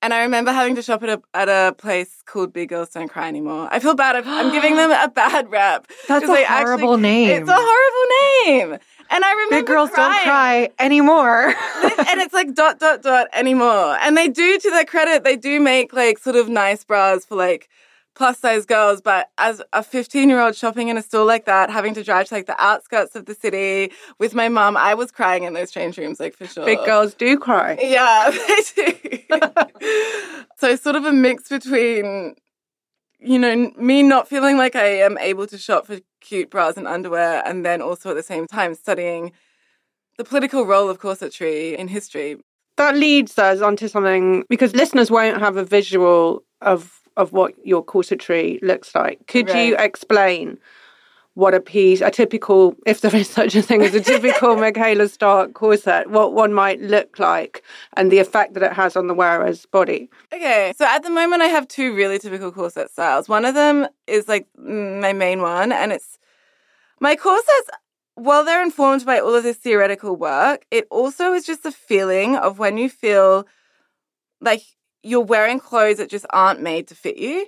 And 0.00 0.14
I 0.14 0.22
remember 0.22 0.52
having 0.52 0.76
to 0.76 0.82
shop 0.82 1.02
at 1.02 1.08
a 1.08 1.22
at 1.34 1.48
a 1.48 1.74
place 1.76 2.22
called 2.24 2.52
Big 2.52 2.68
Girls 2.68 2.90
Don't 2.90 3.08
Cry 3.08 3.26
Anymore. 3.26 3.68
I 3.72 3.80
feel 3.80 3.96
bad. 3.96 4.14
I'm 4.14 4.52
giving 4.52 4.76
them 4.76 4.90
a 5.04 5.08
bad 5.08 5.50
rap. 5.50 5.88
That's 6.06 6.24
a 6.24 6.44
horrible 6.44 6.94
actually, 6.94 7.02
name. 7.02 7.42
It's 7.42 7.50
a 7.50 7.56
horrible 7.56 8.70
name. 8.70 8.78
And 9.10 9.24
I 9.24 9.32
remember 9.32 9.56
Big 9.56 9.66
girls 9.66 9.90
crying. 9.90 10.12
don't 10.12 10.24
cry 10.24 10.70
anymore. 10.78 11.46
and 11.48 12.20
it's 12.20 12.32
like 12.32 12.54
dot 12.54 12.78
dot 12.78 13.02
dot 13.02 13.26
anymore. 13.32 13.96
And 14.00 14.16
they 14.16 14.28
do, 14.28 14.58
to 14.58 14.70
their 14.70 14.84
credit, 14.84 15.24
they 15.24 15.36
do 15.36 15.58
make 15.60 15.92
like 15.92 16.18
sort 16.18 16.36
of 16.36 16.48
nice 16.48 16.84
bras 16.84 17.24
for 17.24 17.34
like 17.36 17.68
plus 18.18 18.38
size 18.40 18.66
girls. 18.66 19.00
But 19.00 19.30
as 19.38 19.62
a 19.72 19.82
15 19.82 20.28
year 20.28 20.40
old 20.40 20.56
shopping 20.56 20.88
in 20.88 20.98
a 20.98 21.02
store 21.02 21.24
like 21.24 21.46
that, 21.46 21.70
having 21.70 21.94
to 21.94 22.04
drive 22.04 22.28
to 22.28 22.34
like 22.34 22.46
the 22.46 22.62
outskirts 22.62 23.16
of 23.16 23.24
the 23.24 23.34
city 23.34 23.92
with 24.18 24.34
my 24.34 24.48
mum, 24.48 24.76
I 24.76 24.92
was 24.94 25.10
crying 25.10 25.44
in 25.44 25.54
those 25.54 25.70
change 25.70 25.96
rooms, 25.96 26.20
like 26.20 26.36
for 26.36 26.46
sure. 26.46 26.66
Big 26.66 26.84
girls 26.84 27.14
do 27.14 27.38
cry. 27.38 27.78
Yeah, 27.80 28.30
they 28.76 29.22
do. 29.30 29.40
so 30.58 30.76
sort 30.76 30.96
of 30.96 31.06
a 31.06 31.12
mix 31.12 31.48
between, 31.48 32.34
you 33.20 33.38
know, 33.38 33.72
me 33.78 34.02
not 34.02 34.28
feeling 34.28 34.58
like 34.58 34.76
I 34.76 35.00
am 35.00 35.16
able 35.18 35.46
to 35.46 35.56
shop 35.56 35.86
for 35.86 36.00
cute 36.20 36.50
bras 36.50 36.76
and 36.76 36.88
underwear, 36.88 37.42
and 37.46 37.64
then 37.64 37.80
also 37.80 38.10
at 38.10 38.16
the 38.16 38.22
same 38.22 38.46
time 38.46 38.74
studying 38.74 39.32
the 40.18 40.24
political 40.24 40.66
role 40.66 40.90
of 40.90 40.98
corsetry 40.98 41.76
in 41.76 41.86
history. 41.86 42.36
That 42.76 42.96
leads 42.96 43.38
us 43.38 43.60
onto 43.60 43.88
something 43.88 44.44
because 44.48 44.74
listeners 44.74 45.10
won't 45.10 45.40
have 45.40 45.56
a 45.56 45.64
visual 45.64 46.44
of 46.60 46.97
of 47.18 47.32
what 47.32 47.52
your 47.64 47.84
corsetry 47.84 48.62
looks 48.62 48.94
like. 48.94 49.26
Could 49.26 49.50
you 49.50 49.76
explain 49.76 50.58
what 51.34 51.52
a 51.52 51.60
piece, 51.60 52.00
a 52.00 52.10
typical, 52.10 52.74
if 52.86 53.00
there 53.00 53.14
is 53.14 53.28
such 53.28 53.54
a 53.54 53.62
thing 53.62 53.82
as 53.82 53.94
a 53.94 54.00
typical 54.00 54.56
Michaela 54.64 55.08
Stark 55.08 55.52
corset, 55.52 56.10
what 56.10 56.32
one 56.32 56.52
might 56.52 56.80
look 56.80 57.18
like, 57.18 57.62
and 57.96 58.10
the 58.10 58.18
effect 58.18 58.54
that 58.54 58.62
it 58.62 58.72
has 58.72 58.96
on 58.96 59.08
the 59.08 59.14
wearer's 59.14 59.66
body? 59.66 60.08
Okay, 60.32 60.72
so 60.76 60.84
at 60.84 61.02
the 61.02 61.10
moment 61.10 61.42
I 61.42 61.46
have 61.46 61.68
two 61.68 61.94
really 61.94 62.18
typical 62.18 62.50
corset 62.50 62.90
styles. 62.90 63.28
One 63.28 63.44
of 63.44 63.54
them 63.54 63.86
is 64.06 64.26
like 64.26 64.46
my 64.56 65.12
main 65.12 65.42
one, 65.42 65.70
and 65.70 65.92
it's 65.92 66.18
my 67.00 67.14
corsets. 67.14 67.70
While 68.14 68.44
they're 68.44 68.62
informed 68.62 69.06
by 69.06 69.20
all 69.20 69.34
of 69.34 69.44
this 69.44 69.58
theoretical 69.58 70.16
work, 70.16 70.66
it 70.72 70.88
also 70.90 71.32
is 71.34 71.46
just 71.46 71.62
the 71.62 71.70
feeling 71.70 72.34
of 72.34 72.58
when 72.58 72.78
you 72.78 72.88
feel 72.88 73.46
like 74.40 74.62
you're 75.08 75.20
wearing 75.20 75.60
clothes 75.60 75.98
that 75.98 76.10
just 76.10 76.26
aren't 76.30 76.60
made 76.60 76.88
to 76.88 76.94
fit 76.94 77.16
you. 77.16 77.46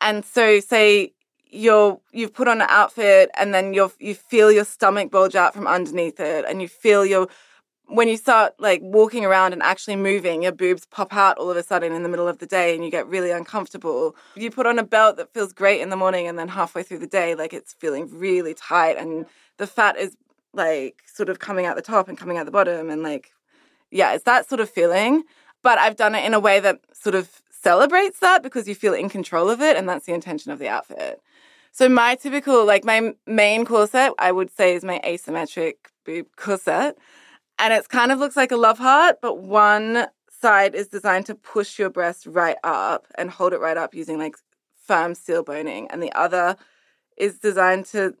And 0.00 0.24
so, 0.24 0.60
say 0.60 1.12
you're 1.50 2.00
you've 2.12 2.34
put 2.34 2.48
on 2.48 2.60
an 2.60 2.68
outfit, 2.70 3.30
and 3.38 3.54
then 3.54 3.74
you 3.74 3.92
you 3.98 4.14
feel 4.14 4.50
your 4.50 4.64
stomach 4.64 5.10
bulge 5.10 5.34
out 5.36 5.54
from 5.54 5.66
underneath 5.66 6.18
it, 6.20 6.44
and 6.48 6.62
you 6.62 6.68
feel 6.68 7.04
your 7.04 7.28
when 7.86 8.08
you 8.08 8.16
start 8.16 8.54
like 8.58 8.80
walking 8.82 9.24
around 9.24 9.52
and 9.52 9.62
actually 9.62 9.96
moving, 9.96 10.42
your 10.42 10.52
boobs 10.52 10.86
pop 10.86 11.14
out 11.14 11.36
all 11.36 11.50
of 11.50 11.56
a 11.56 11.62
sudden 11.62 11.92
in 11.92 12.02
the 12.02 12.08
middle 12.08 12.26
of 12.26 12.38
the 12.38 12.46
day 12.46 12.74
and 12.74 12.82
you 12.82 12.90
get 12.90 13.06
really 13.06 13.30
uncomfortable. 13.30 14.16
You 14.34 14.50
put 14.50 14.66
on 14.66 14.78
a 14.78 14.82
belt 14.82 15.18
that 15.18 15.34
feels 15.34 15.52
great 15.52 15.82
in 15.82 15.90
the 15.90 15.96
morning 15.96 16.26
and 16.26 16.38
then 16.38 16.48
halfway 16.48 16.82
through 16.84 17.00
the 17.00 17.06
day, 17.06 17.34
like 17.34 17.52
it's 17.52 17.74
feeling 17.74 18.08
really 18.10 18.54
tight 18.54 18.96
and 18.96 19.26
the 19.58 19.66
fat 19.66 19.98
is 19.98 20.16
like 20.54 21.02
sort 21.06 21.28
of 21.28 21.38
coming 21.38 21.66
out 21.66 21.76
the 21.76 21.82
top 21.82 22.08
and 22.08 22.16
coming 22.16 22.38
out 22.38 22.46
the 22.46 22.52
bottom 22.52 22.88
and 22.88 23.02
like, 23.02 23.32
yeah, 23.90 24.14
it's 24.14 24.24
that 24.24 24.48
sort 24.48 24.60
of 24.60 24.70
feeling. 24.70 25.24
But 25.62 25.78
I've 25.78 25.96
done 25.96 26.14
it 26.14 26.24
in 26.24 26.34
a 26.34 26.40
way 26.40 26.60
that 26.60 26.80
sort 26.92 27.14
of 27.14 27.42
celebrates 27.50 28.18
that 28.18 28.42
because 28.42 28.66
you 28.66 28.74
feel 28.74 28.94
in 28.94 29.08
control 29.08 29.48
of 29.48 29.60
it 29.60 29.76
and 29.76 29.88
that's 29.88 30.06
the 30.06 30.12
intention 30.12 30.50
of 30.50 30.58
the 30.58 30.68
outfit. 30.68 31.20
So 31.70 31.88
my 31.88 32.16
typical, 32.16 32.66
like 32.66 32.84
my 32.84 33.14
main 33.26 33.64
corset, 33.64 34.12
I 34.18 34.32
would 34.32 34.50
say 34.50 34.74
is 34.74 34.84
my 34.84 35.00
asymmetric 35.04 35.74
boob 36.04 36.26
corset 36.36 36.98
and 37.58 37.72
it 37.72 37.88
kind 37.88 38.10
of 38.10 38.18
looks 38.18 38.36
like 38.36 38.50
a 38.50 38.56
love 38.56 38.78
heart, 38.78 39.18
but 39.22 39.38
one 39.38 40.08
side 40.28 40.74
is 40.74 40.88
designed 40.88 41.26
to 41.26 41.34
push 41.34 41.78
your 41.78 41.90
breast 41.90 42.26
right 42.26 42.56
up 42.64 43.06
and 43.16 43.30
hold 43.30 43.52
it 43.52 43.60
right 43.60 43.76
up 43.76 43.94
using 43.94 44.18
like 44.18 44.36
firm 44.74 45.14
steel 45.14 45.44
boning, 45.44 45.86
and 45.90 46.02
the 46.02 46.12
other 46.12 46.56
is 47.16 47.38
designed 47.38 47.86
to 47.86 48.14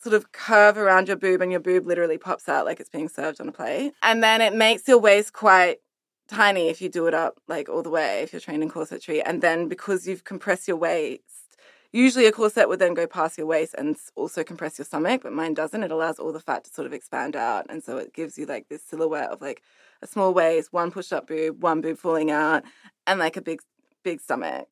sort 0.00 0.14
of 0.14 0.32
curve 0.32 0.78
around 0.78 1.06
your 1.06 1.18
boob, 1.18 1.42
and 1.42 1.50
your 1.52 1.60
boob 1.60 1.86
literally 1.86 2.16
pops 2.16 2.48
out 2.48 2.64
like 2.64 2.80
it's 2.80 2.88
being 2.88 3.08
served 3.08 3.40
on 3.40 3.48
a 3.48 3.52
plate. 3.52 3.92
And 4.02 4.22
then 4.22 4.40
it 4.40 4.54
makes 4.54 4.88
your 4.88 4.98
waist 4.98 5.34
quite 5.34 5.78
tiny 6.32 6.68
if 6.68 6.80
you 6.80 6.88
do 6.88 7.06
it 7.06 7.14
up 7.14 7.38
like 7.48 7.68
all 7.68 7.82
the 7.82 7.90
way 7.90 8.22
if 8.22 8.32
you're 8.32 8.40
trained 8.40 8.62
in 8.62 8.70
corsetry, 8.70 9.22
and 9.24 9.42
then 9.42 9.68
because 9.68 10.06
you've 10.06 10.24
compressed 10.24 10.66
your 10.66 10.76
waist. 10.76 11.22
Usually, 11.94 12.24
a 12.24 12.32
corset 12.32 12.70
would 12.70 12.78
then 12.78 12.94
go 12.94 13.06
past 13.06 13.36
your 13.36 13.46
waist 13.46 13.74
and 13.76 13.96
also 14.16 14.42
compress 14.42 14.78
your 14.78 14.86
stomach, 14.86 15.20
but 15.22 15.32
mine 15.32 15.52
doesn't. 15.52 15.82
It 15.82 15.90
allows 15.90 16.18
all 16.18 16.32
the 16.32 16.40
fat 16.40 16.64
to 16.64 16.70
sort 16.70 16.86
of 16.86 16.94
expand 16.94 17.36
out. 17.36 17.66
And 17.68 17.84
so 17.84 17.98
it 17.98 18.14
gives 18.14 18.38
you 18.38 18.46
like 18.46 18.68
this 18.70 18.82
silhouette 18.82 19.28
of 19.28 19.42
like 19.42 19.62
a 20.00 20.06
small 20.06 20.32
waist, 20.32 20.72
one 20.72 20.90
push 20.90 21.12
up 21.12 21.26
boob, 21.26 21.62
one 21.62 21.82
boob 21.82 21.98
falling 21.98 22.30
out, 22.30 22.62
and 23.06 23.18
like 23.20 23.36
a 23.36 23.42
big, 23.42 23.60
big 24.02 24.22
stomach. 24.22 24.68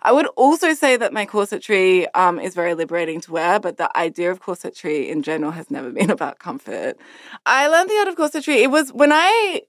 I 0.00 0.12
would 0.12 0.26
also 0.36 0.72
say 0.72 0.96
that 0.96 1.12
my 1.12 1.26
corsetry 1.26 2.06
um, 2.14 2.40
is 2.40 2.54
very 2.54 2.72
liberating 2.72 3.20
to 3.22 3.32
wear, 3.32 3.60
but 3.60 3.76
the 3.76 3.94
idea 3.94 4.30
of 4.30 4.40
corsetry 4.40 5.08
in 5.08 5.22
general 5.22 5.52
has 5.52 5.70
never 5.70 5.90
been 5.98 6.10
about 6.10 6.38
comfort. 6.38 6.96
I 7.44 7.68
learned 7.68 7.90
the 7.90 7.96
art 7.96 8.08
of 8.08 8.16
corsetry. 8.16 8.62
It 8.62 8.70
was 8.70 8.92
when 8.92 9.12
I 9.12 9.62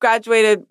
graduated 0.00 0.66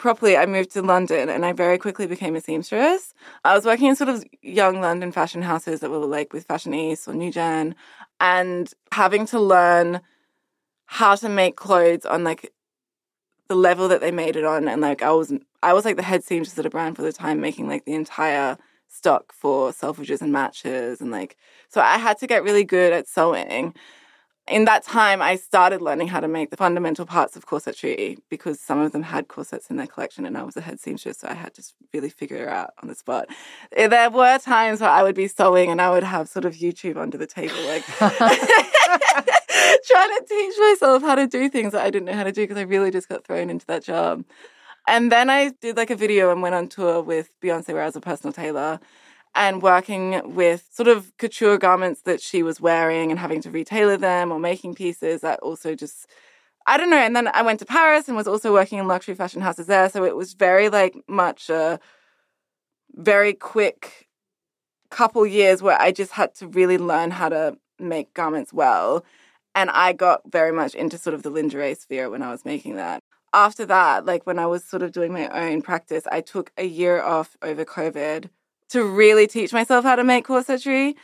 properly, 0.00 0.36
I 0.36 0.46
moved 0.46 0.72
to 0.72 0.82
London 0.82 1.28
and 1.28 1.44
I 1.44 1.52
very 1.52 1.78
quickly 1.78 2.06
became 2.06 2.34
a 2.34 2.40
seamstress. 2.40 3.14
I 3.44 3.54
was 3.54 3.64
working 3.64 3.86
in 3.86 3.96
sort 3.96 4.08
of 4.08 4.24
young 4.42 4.80
London 4.80 5.12
fashion 5.12 5.42
houses 5.42 5.80
that 5.80 5.90
were 5.90 5.98
like 5.98 6.32
with 6.32 6.46
Fashion 6.46 6.74
East 6.74 7.06
or 7.06 7.14
New 7.14 7.30
Gen 7.30 7.76
and 8.18 8.72
having 8.92 9.26
to 9.26 9.38
learn 9.38 10.00
how 10.86 11.14
to 11.14 11.28
make 11.28 11.54
clothes 11.56 12.04
on 12.04 12.24
like 12.24 12.52
the 13.48 13.54
level 13.54 13.88
that 13.88 14.00
they 14.00 14.10
made 14.10 14.36
it 14.36 14.44
on 14.44 14.68
and 14.68 14.80
like 14.80 15.02
I 15.02 15.10
was 15.12 15.32
I 15.62 15.72
was 15.72 15.84
like 15.84 15.96
the 15.96 16.02
head 16.02 16.24
seamstress 16.24 16.58
at 16.58 16.66
a 16.66 16.70
brand 16.70 16.96
for 16.96 17.02
the 17.02 17.12
time 17.12 17.40
making 17.40 17.68
like 17.68 17.84
the 17.84 17.94
entire 17.94 18.56
stock 18.88 19.32
for 19.32 19.70
selfridges 19.70 20.20
and 20.20 20.32
matches 20.32 21.00
and 21.00 21.10
like 21.10 21.36
so 21.68 21.80
I 21.80 21.98
had 21.98 22.18
to 22.18 22.26
get 22.26 22.42
really 22.42 22.64
good 22.64 22.92
at 22.92 23.06
sewing. 23.06 23.74
In 24.48 24.64
that 24.64 24.82
time 24.82 25.22
I 25.22 25.36
started 25.36 25.80
learning 25.80 26.08
how 26.08 26.18
to 26.18 26.26
make 26.26 26.50
the 26.50 26.56
fundamental 26.56 27.06
parts 27.06 27.36
of 27.36 27.46
corsetry 27.46 28.18
because 28.28 28.60
some 28.60 28.80
of 28.80 28.90
them 28.90 29.02
had 29.02 29.28
corsets 29.28 29.70
in 29.70 29.76
their 29.76 29.86
collection 29.86 30.26
and 30.26 30.36
I 30.36 30.42
was 30.42 30.56
a 30.56 30.60
head 30.60 30.80
seamstress 30.80 31.18
so 31.18 31.28
I 31.28 31.34
had 31.34 31.54
to 31.54 31.62
really 31.94 32.08
figure 32.10 32.38
it 32.38 32.48
out 32.48 32.70
on 32.82 32.88
the 32.88 32.96
spot. 32.96 33.26
Eh, 33.76 33.86
There 33.86 34.10
were 34.10 34.38
times 34.38 34.80
where 34.80 34.90
I 34.90 35.04
would 35.04 35.14
be 35.14 35.28
sewing 35.28 35.70
and 35.70 35.80
I 35.80 35.90
would 35.90 36.02
have 36.02 36.28
sort 36.28 36.44
of 36.44 36.54
YouTube 36.54 36.96
under 36.96 37.16
the 37.16 37.28
table 37.28 37.62
like 37.68 37.84
trying 37.98 38.18
to 40.10 40.24
teach 40.28 40.54
myself 40.58 41.02
how 41.02 41.14
to 41.14 41.26
do 41.28 41.48
things 41.48 41.72
that 41.72 41.84
I 41.84 41.90
didn't 41.90 42.06
know 42.06 42.14
how 42.14 42.24
to 42.24 42.32
do 42.32 42.42
because 42.42 42.58
I 42.58 42.62
really 42.62 42.90
just 42.90 43.08
got 43.08 43.24
thrown 43.24 43.50
into 43.50 43.66
that 43.66 43.84
job. 43.84 44.24
And 44.88 45.12
then 45.12 45.30
I 45.30 45.50
did 45.60 45.76
like 45.76 45.90
a 45.90 45.96
video 45.96 46.32
and 46.32 46.42
went 46.42 46.54
on 46.54 46.68
tour 46.68 47.02
with 47.02 47.30
Beyonce 47.40 47.68
where 47.68 47.82
I 47.82 47.86
was 47.86 47.96
a 47.96 48.00
personal 48.00 48.32
tailor 48.32 48.80
and 49.34 49.62
working 49.62 50.34
with 50.34 50.68
sort 50.72 50.88
of 50.88 51.16
couture 51.18 51.58
garments 51.58 52.02
that 52.02 52.20
she 52.20 52.42
was 52.42 52.60
wearing 52.60 53.10
and 53.10 53.18
having 53.18 53.40
to 53.42 53.50
retailer 53.50 53.96
them 53.96 54.32
or 54.32 54.38
making 54.38 54.74
pieces 54.74 55.20
that 55.20 55.38
also 55.40 55.74
just 55.74 56.06
I 56.66 56.76
don't 56.76 56.90
know. 56.90 56.98
And 56.98 57.16
then 57.16 57.28
I 57.28 57.42
went 57.42 57.58
to 57.60 57.64
Paris 57.64 58.06
and 58.06 58.16
was 58.16 58.28
also 58.28 58.52
working 58.52 58.78
in 58.78 58.86
luxury 58.86 59.14
fashion 59.14 59.40
houses 59.40 59.66
there. 59.66 59.88
So 59.88 60.04
it 60.04 60.14
was 60.14 60.34
very 60.34 60.68
like 60.68 60.94
much 61.08 61.48
a 61.48 61.80
very 62.94 63.32
quick 63.32 64.08
couple 64.90 65.26
years 65.26 65.62
where 65.62 65.80
I 65.80 65.90
just 65.90 66.12
had 66.12 66.34
to 66.36 66.48
really 66.48 66.78
learn 66.78 67.10
how 67.12 67.28
to 67.28 67.56
make 67.78 68.12
garments 68.14 68.52
well. 68.52 69.04
And 69.54 69.70
I 69.70 69.92
got 69.92 70.20
very 70.30 70.52
much 70.52 70.74
into 70.74 70.98
sort 70.98 71.14
of 71.14 71.22
the 71.22 71.30
lingerie 71.30 71.74
sphere 71.74 72.10
when 72.10 72.22
I 72.22 72.30
was 72.30 72.44
making 72.44 72.76
that. 72.76 73.00
After 73.32 73.64
that, 73.66 74.04
like 74.04 74.26
when 74.26 74.38
I 74.38 74.46
was 74.46 74.64
sort 74.64 74.82
of 74.82 74.92
doing 74.92 75.12
my 75.12 75.28
own 75.28 75.62
practice, 75.62 76.04
I 76.10 76.20
took 76.20 76.52
a 76.56 76.64
year 76.64 77.00
off 77.00 77.36
over 77.42 77.64
COVID 77.64 78.28
to 78.70 78.84
really 78.84 79.26
teach 79.26 79.52
myself 79.52 79.84
how 79.84 79.96
to 79.96 80.04
make 80.04 80.26
corsetry. 80.26 80.94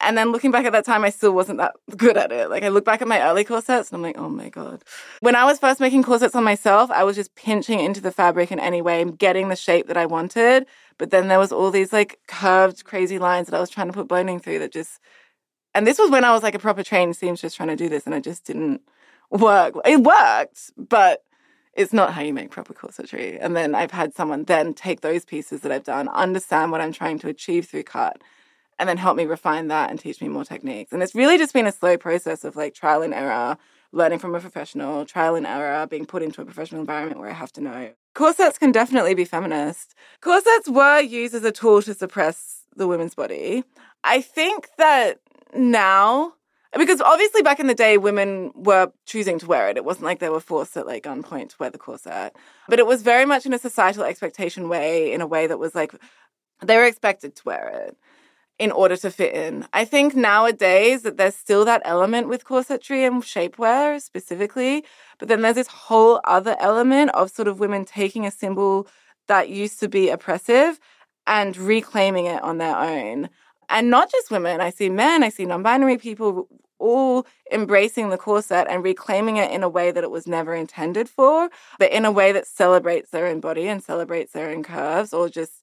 And 0.00 0.16
then 0.18 0.30
looking 0.30 0.50
back 0.50 0.66
at 0.66 0.72
that 0.72 0.84
time, 0.84 1.04
I 1.04 1.10
still 1.10 1.32
wasn't 1.32 1.58
that 1.58 1.74
good 1.96 2.16
at 2.18 2.30
it. 2.30 2.50
Like 2.50 2.62
I 2.62 2.68
look 2.68 2.84
back 2.84 3.00
at 3.00 3.08
my 3.08 3.22
early 3.22 3.44
corsets 3.44 3.90
and 3.90 3.96
I'm 3.96 4.02
like, 4.02 4.18
oh 4.18 4.28
my 4.28 4.50
God. 4.50 4.84
When 5.20 5.34
I 5.34 5.44
was 5.44 5.58
first 5.58 5.80
making 5.80 6.02
corsets 6.02 6.34
on 6.34 6.44
myself, 6.44 6.90
I 6.90 7.02
was 7.04 7.16
just 7.16 7.34
pinching 7.34 7.80
into 7.80 8.02
the 8.02 8.12
fabric 8.12 8.52
in 8.52 8.60
any 8.60 8.82
way, 8.82 9.04
getting 9.04 9.48
the 9.48 9.56
shape 9.56 9.86
that 9.86 9.96
I 9.96 10.04
wanted. 10.04 10.66
But 10.98 11.10
then 11.10 11.28
there 11.28 11.38
was 11.38 11.50
all 11.50 11.70
these 11.70 11.92
like 11.92 12.18
curved, 12.28 12.84
crazy 12.84 13.18
lines 13.18 13.48
that 13.48 13.56
I 13.56 13.60
was 13.60 13.70
trying 13.70 13.86
to 13.86 13.92
put 13.94 14.08
boning 14.08 14.38
through 14.38 14.58
that 14.58 14.72
just, 14.72 15.00
and 15.74 15.86
this 15.86 15.98
was 15.98 16.10
when 16.10 16.24
I 16.24 16.32
was 16.32 16.42
like 16.42 16.54
a 16.54 16.58
proper 16.58 16.82
trained 16.82 17.16
seamstress 17.16 17.54
trying 17.54 17.70
to 17.70 17.76
do 17.76 17.88
this 17.88 18.04
and 18.04 18.14
it 18.14 18.22
just 18.22 18.44
didn't 18.44 18.82
work. 19.30 19.74
It 19.86 20.02
worked, 20.02 20.72
but 20.76 21.22
it's 21.76 21.92
not 21.92 22.14
how 22.14 22.22
you 22.22 22.32
make 22.32 22.50
proper 22.50 22.72
corsetry. 22.72 23.38
And 23.40 23.54
then 23.54 23.74
I've 23.74 23.90
had 23.90 24.14
someone 24.14 24.44
then 24.44 24.72
take 24.74 25.02
those 25.02 25.24
pieces 25.24 25.60
that 25.60 25.70
I've 25.70 25.84
done, 25.84 26.08
understand 26.08 26.72
what 26.72 26.80
I'm 26.80 26.92
trying 26.92 27.18
to 27.20 27.28
achieve 27.28 27.66
through 27.66 27.84
cut, 27.84 28.20
and 28.78 28.88
then 28.88 28.96
help 28.96 29.16
me 29.16 29.26
refine 29.26 29.68
that 29.68 29.90
and 29.90 29.98
teach 29.98 30.20
me 30.20 30.28
more 30.28 30.44
techniques. 30.44 30.92
And 30.92 31.02
it's 31.02 31.14
really 31.14 31.38
just 31.38 31.52
been 31.52 31.66
a 31.66 31.72
slow 31.72 31.96
process 31.96 32.44
of 32.44 32.56
like 32.56 32.74
trial 32.74 33.02
and 33.02 33.12
error, 33.12 33.58
learning 33.92 34.18
from 34.18 34.34
a 34.34 34.40
professional, 34.40 35.04
trial 35.04 35.34
and 35.34 35.46
error, 35.46 35.86
being 35.86 36.06
put 36.06 36.22
into 36.22 36.40
a 36.40 36.44
professional 36.44 36.80
environment 36.80 37.20
where 37.20 37.30
I 37.30 37.34
have 37.34 37.52
to 37.52 37.60
know. 37.60 37.90
Corsets 38.14 38.58
can 38.58 38.72
definitely 38.72 39.14
be 39.14 39.26
feminist. 39.26 39.94
Corsets 40.22 40.68
were 40.68 41.00
used 41.00 41.34
as 41.34 41.44
a 41.44 41.52
tool 41.52 41.82
to 41.82 41.92
suppress 41.92 42.62
the 42.74 42.88
women's 42.88 43.14
body. 43.14 43.64
I 44.02 44.22
think 44.22 44.68
that 44.78 45.20
now 45.54 46.34
because 46.76 47.00
obviously 47.00 47.42
back 47.42 47.60
in 47.60 47.66
the 47.66 47.74
day 47.74 47.98
women 47.98 48.52
were 48.54 48.92
choosing 49.04 49.38
to 49.38 49.46
wear 49.46 49.68
it. 49.68 49.76
It 49.76 49.84
wasn't 49.84 50.06
like 50.06 50.18
they 50.18 50.28
were 50.28 50.40
forced 50.40 50.76
at 50.76 50.86
like 50.86 51.04
gunpoint 51.04 51.50
to 51.50 51.56
wear 51.58 51.70
the 51.70 51.78
corset. 51.78 52.34
But 52.68 52.78
it 52.78 52.86
was 52.86 53.02
very 53.02 53.24
much 53.24 53.46
in 53.46 53.52
a 53.52 53.58
societal 53.58 54.04
expectation 54.04 54.68
way 54.68 55.12
in 55.12 55.20
a 55.20 55.26
way 55.26 55.46
that 55.46 55.58
was 55.58 55.74
like 55.74 55.94
they 56.62 56.76
were 56.76 56.84
expected 56.84 57.36
to 57.36 57.42
wear 57.44 57.86
it 57.86 57.96
in 58.58 58.70
order 58.70 58.96
to 58.96 59.10
fit 59.10 59.34
in. 59.34 59.66
I 59.74 59.84
think 59.84 60.16
nowadays 60.16 61.02
that 61.02 61.18
there's 61.18 61.36
still 61.36 61.64
that 61.66 61.82
element 61.84 62.28
with 62.28 62.44
corsetry 62.44 63.06
and 63.06 63.22
shapewear 63.22 64.00
specifically 64.00 64.84
but 65.18 65.28
then 65.28 65.42
there's 65.42 65.56
this 65.56 65.68
whole 65.68 66.20
other 66.24 66.56
element 66.58 67.10
of 67.10 67.30
sort 67.30 67.48
of 67.48 67.60
women 67.60 67.84
taking 67.84 68.26
a 68.26 68.30
symbol 68.30 68.86
that 69.28 69.48
used 69.48 69.80
to 69.80 69.88
be 69.88 70.08
oppressive 70.08 70.78
and 71.26 71.56
reclaiming 71.56 72.26
it 72.26 72.42
on 72.42 72.58
their 72.58 72.76
own. 72.76 73.28
And 73.68 73.90
not 73.90 74.10
just 74.10 74.30
women. 74.30 74.60
I 74.60 74.70
see 74.70 74.88
men, 74.88 75.24
I 75.24 75.28
see 75.28 75.44
non 75.44 75.62
binary 75.62 75.98
people 75.98 76.48
all 76.78 77.26
embracing 77.52 78.10
the 78.10 78.18
corset 78.18 78.66
and 78.68 78.82
reclaiming 78.82 79.36
it 79.36 79.50
in 79.50 79.62
a 79.62 79.68
way 79.68 79.90
that 79.90 80.04
it 80.04 80.10
was 80.10 80.26
never 80.26 80.54
intended 80.54 81.08
for, 81.08 81.48
but 81.78 81.92
in 81.92 82.04
a 82.04 82.12
way 82.12 82.32
that 82.32 82.46
celebrates 82.46 83.10
their 83.10 83.26
own 83.26 83.40
body 83.40 83.68
and 83.68 83.82
celebrates 83.82 84.32
their 84.32 84.50
own 84.50 84.62
curves, 84.62 85.12
or 85.12 85.28
just 85.28 85.62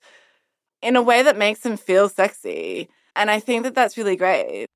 in 0.81 0.95
a 0.95 1.01
way 1.01 1.23
that 1.23 1.37
makes 1.37 1.61
them 1.61 1.77
feel 1.77 2.09
sexy. 2.09 2.89
And 3.15 3.29
I 3.31 3.39
think 3.39 3.63
that 3.63 3.75
that's 3.75 3.97
really 3.97 4.15
great. 4.15 4.67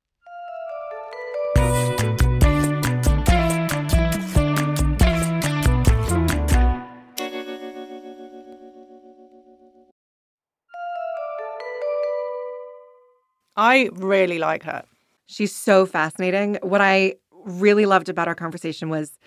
I 13.59 13.89
really 13.93 14.37
like 14.37 14.63
her. 14.63 14.83
She's 15.27 15.53
so 15.53 15.85
fascinating. 15.85 16.57
What 16.61 16.81
I 16.81 17.15
really 17.45 17.85
loved 17.85 18.09
about 18.09 18.27
our 18.27 18.35
conversation 18.35 18.89
was 18.89 19.17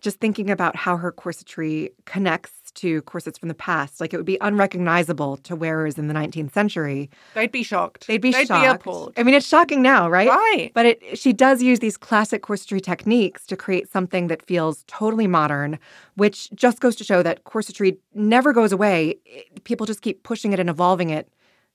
just 0.00 0.20
thinking 0.20 0.48
about 0.48 0.76
how 0.76 0.96
her 0.96 1.10
corsetry 1.10 1.88
connects 2.04 2.52
to 2.72 3.02
corsets 3.02 3.36
from 3.36 3.48
the 3.48 3.54
past. 3.54 4.00
Like 4.00 4.14
it 4.14 4.16
would 4.16 4.26
be 4.26 4.38
unrecognizable 4.40 5.38
to 5.38 5.56
wearers 5.56 5.98
in 5.98 6.06
the 6.06 6.14
19th 6.14 6.52
century. 6.52 7.10
They'd 7.34 7.50
be 7.50 7.64
shocked. 7.64 8.06
They'd 8.06 8.20
be 8.20 8.30
They'd 8.30 8.46
shocked. 8.46 8.62
be 8.62 8.90
appalled. 8.90 9.14
I 9.16 9.24
mean, 9.24 9.34
it's 9.34 9.46
shocking 9.46 9.82
now, 9.82 10.08
right? 10.08 10.28
Right. 10.28 10.70
But 10.72 10.86
it, 10.86 11.18
she 11.18 11.32
does 11.32 11.62
use 11.62 11.80
these 11.80 11.96
classic 11.96 12.42
corsetry 12.42 12.80
techniques 12.80 13.44
to 13.46 13.56
create 13.56 13.90
something 13.90 14.28
that 14.28 14.46
feels 14.46 14.84
totally 14.86 15.26
modern, 15.26 15.80
which 16.14 16.48
just 16.52 16.78
goes 16.78 16.94
to 16.96 17.04
show 17.04 17.22
that 17.24 17.42
corsetry 17.42 17.98
never 18.14 18.52
goes 18.52 18.70
away. 18.70 19.16
People 19.64 19.84
just 19.84 20.02
keep 20.02 20.22
pushing 20.22 20.52
it 20.52 20.60
and 20.60 20.70
evolving 20.70 21.10
it 21.10 21.28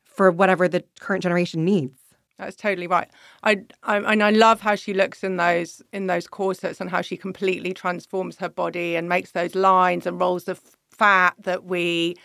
for 0.06 0.32
whatever 0.32 0.70
the 0.70 0.84
current 1.02 1.24
generation 1.24 1.66
needs. 1.66 2.00
That's 2.40 2.56
totally 2.56 2.88
right. 2.88 3.10
I, 3.44 3.62
I 3.84 3.98
and 3.98 4.24
I 4.24 4.32
love 4.32 4.60
how 4.60 4.76
she 4.76 4.94
looks 4.94 5.24
in 5.24 5.38
those 5.38 5.82
in 5.94 6.08
those 6.08 6.28
corsets 6.28 6.82
and 6.82 6.90
how 6.90 7.02
she 7.02 7.16
completely 7.16 7.74
transforms 7.74 8.38
her 8.38 8.50
body 8.50 8.96
and 8.96 9.08
makes 9.08 9.32
those 9.32 9.56
lines 9.56 10.06
and 10.08 10.20
rolls 10.20 10.48
of 10.48 10.60
fat 10.92 11.36
that 11.40 11.66
we 11.66 12.16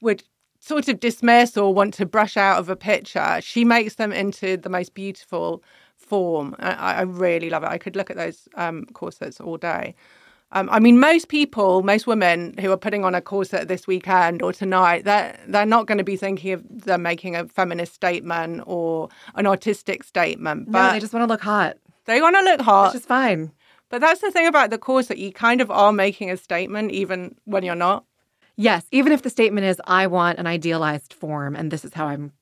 would 0.00 0.24
sort 0.60 0.88
of 0.88 1.00
dismiss 1.00 1.56
or 1.56 1.74
want 1.74 1.94
to 1.94 2.06
brush 2.06 2.36
out 2.36 2.58
of 2.58 2.68
a 2.68 2.76
picture. 2.76 3.40
She 3.42 3.64
makes 3.64 3.96
them 3.96 4.12
into 4.12 4.56
the 4.56 4.68
most 4.68 4.94
beautiful 4.94 5.62
form. 5.96 6.56
I, 6.58 6.94
I 6.94 7.02
really 7.02 7.50
love 7.50 7.62
it. 7.64 7.68
I 7.68 7.78
could 7.78 7.96
look 7.96 8.10
at 8.10 8.16
those 8.16 8.48
um, 8.56 8.86
corsets 8.94 9.40
all 9.40 9.56
day. 9.56 9.94
Um, 10.54 10.68
I 10.70 10.80
mean, 10.80 11.00
most 11.00 11.28
people, 11.28 11.82
most 11.82 12.06
women 12.06 12.54
who 12.58 12.70
are 12.70 12.76
putting 12.76 13.04
on 13.04 13.14
a 13.14 13.22
corset 13.22 13.68
this 13.68 13.86
weekend 13.86 14.42
or 14.42 14.52
tonight, 14.52 15.04
they're, 15.04 15.38
they're 15.48 15.64
not 15.64 15.86
going 15.86 15.98
to 15.98 16.04
be 16.04 16.16
thinking 16.16 16.52
of 16.52 16.84
them 16.84 17.02
making 17.02 17.36
a 17.36 17.48
feminist 17.48 17.94
statement 17.94 18.62
or 18.66 19.08
an 19.34 19.46
artistic 19.46 20.04
statement. 20.04 20.70
But 20.70 20.86
no, 20.86 20.92
they 20.92 21.00
just 21.00 21.14
want 21.14 21.26
to 21.26 21.32
look 21.32 21.40
hot, 21.40 21.78
they 22.04 22.20
want 22.20 22.36
to 22.36 22.42
look 22.42 22.60
hot. 22.60 22.92
which 22.92 23.00
is 23.00 23.06
fine. 23.06 23.50
But 23.88 24.02
that's 24.02 24.20
the 24.20 24.30
thing 24.30 24.46
about 24.46 24.70
the 24.70 24.78
corset. 24.78 25.18
You 25.18 25.32
kind 25.32 25.60
of 25.60 25.70
are 25.70 25.92
making 25.92 26.30
a 26.30 26.36
statement 26.36 26.92
even 26.92 27.34
when 27.44 27.62
you're 27.62 27.74
not. 27.74 28.04
Yes, 28.56 28.86
even 28.90 29.12
if 29.12 29.22
the 29.22 29.30
statement 29.30 29.66
is, 29.66 29.80
I 29.86 30.06
want 30.06 30.38
an 30.38 30.46
idealized 30.46 31.14
form 31.14 31.56
and 31.56 31.70
this 31.70 31.84
is 31.84 31.94
how 31.94 32.06
I'm, 32.06 32.32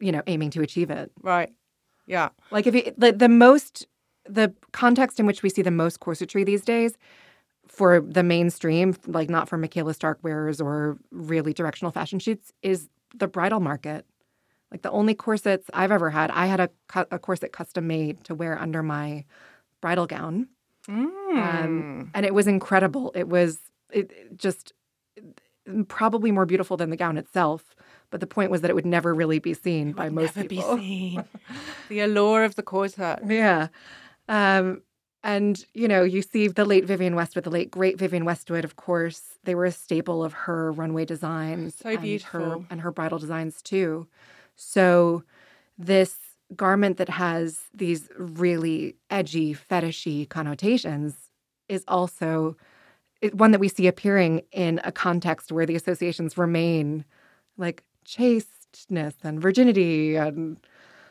you 0.00 0.12
know, 0.12 0.22
aiming 0.28 0.50
to 0.50 0.62
achieve 0.62 0.90
it. 0.90 1.10
Right. 1.20 1.52
Yeah. 2.06 2.28
Like 2.52 2.68
if 2.68 2.74
you, 2.74 2.92
the, 2.96 3.12
the 3.12 3.28
most, 3.28 3.88
the 4.24 4.52
context 4.72 5.18
in 5.18 5.26
which 5.26 5.42
we 5.42 5.50
see 5.50 5.62
the 5.62 5.70
most 5.72 5.98
corsetry 6.00 6.46
these 6.46 6.62
days 6.62 6.96
for 7.74 8.00
the 8.00 8.22
mainstream, 8.22 8.96
like 9.06 9.28
not 9.28 9.48
for 9.48 9.56
Michaela 9.58 9.94
Stark 9.94 10.18
wearers 10.22 10.60
or 10.60 10.96
really 11.10 11.52
directional 11.52 11.92
fashion 11.92 12.18
shoots, 12.18 12.52
is 12.62 12.88
the 13.14 13.28
bridal 13.28 13.60
market. 13.60 14.06
Like 14.70 14.82
the 14.82 14.90
only 14.90 15.14
corsets 15.14 15.68
I've 15.72 15.92
ever 15.92 16.10
had, 16.10 16.30
I 16.30 16.46
had 16.46 16.60
a, 16.60 16.70
a 17.10 17.18
corset 17.18 17.52
custom 17.52 17.86
made 17.86 18.24
to 18.24 18.34
wear 18.34 18.58
under 18.58 18.82
my 18.82 19.24
bridal 19.80 20.06
gown. 20.06 20.48
Um, 20.88 22.10
and 22.14 22.26
it 22.26 22.34
was 22.34 22.46
incredible. 22.46 23.12
It 23.14 23.28
was 23.28 23.58
it, 23.90 24.10
it 24.12 24.36
just 24.36 24.72
probably 25.88 26.30
more 26.30 26.46
beautiful 26.46 26.76
than 26.76 26.90
the 26.90 26.96
gown 26.96 27.16
itself. 27.16 27.74
But 28.10 28.20
the 28.20 28.26
point 28.26 28.50
was 28.50 28.60
that 28.60 28.70
it 28.70 28.74
would 28.74 28.86
never 28.86 29.14
really 29.14 29.38
be 29.38 29.54
seen 29.54 29.92
by 29.92 30.08
most 30.08 30.36
Never 30.36 30.48
be 30.48 30.60
seen. 30.60 31.24
the 31.88 32.00
allure 32.00 32.44
of 32.44 32.54
the 32.54 32.62
corset. 32.62 33.20
Yeah. 33.26 33.68
Um, 34.28 34.82
and, 35.24 35.64
you 35.72 35.88
know, 35.88 36.04
you 36.04 36.22
see 36.22 36.48
the 36.48 36.66
late 36.66 36.84
Vivienne 36.84 37.16
Westwood, 37.16 37.44
the 37.44 37.50
late 37.50 37.70
great 37.70 37.98
Vivienne 37.98 38.26
Westwood, 38.26 38.64
of 38.64 38.76
course, 38.76 39.38
they 39.44 39.54
were 39.54 39.64
a 39.64 39.72
staple 39.72 40.22
of 40.22 40.34
her 40.34 40.70
runway 40.70 41.06
designs. 41.06 41.76
So 41.76 41.88
and 41.88 41.98
Her, 42.22 42.58
and 42.70 42.80
her 42.82 42.92
bridal 42.92 43.18
designs, 43.18 43.62
too. 43.62 44.06
So, 44.54 45.24
this 45.78 46.16
garment 46.54 46.98
that 46.98 47.08
has 47.08 47.62
these 47.72 48.08
really 48.16 48.94
edgy, 49.10 49.54
fetishy 49.54 50.28
connotations 50.28 51.30
is 51.68 51.84
also 51.88 52.56
one 53.32 53.50
that 53.52 53.60
we 53.60 53.68
see 53.68 53.86
appearing 53.86 54.42
in 54.52 54.80
a 54.84 54.92
context 54.92 55.50
where 55.50 55.66
the 55.66 55.74
associations 55.74 56.36
remain 56.36 57.04
like 57.56 57.82
chasteness 58.04 59.14
and 59.22 59.40
virginity 59.40 60.16
and 60.16 60.58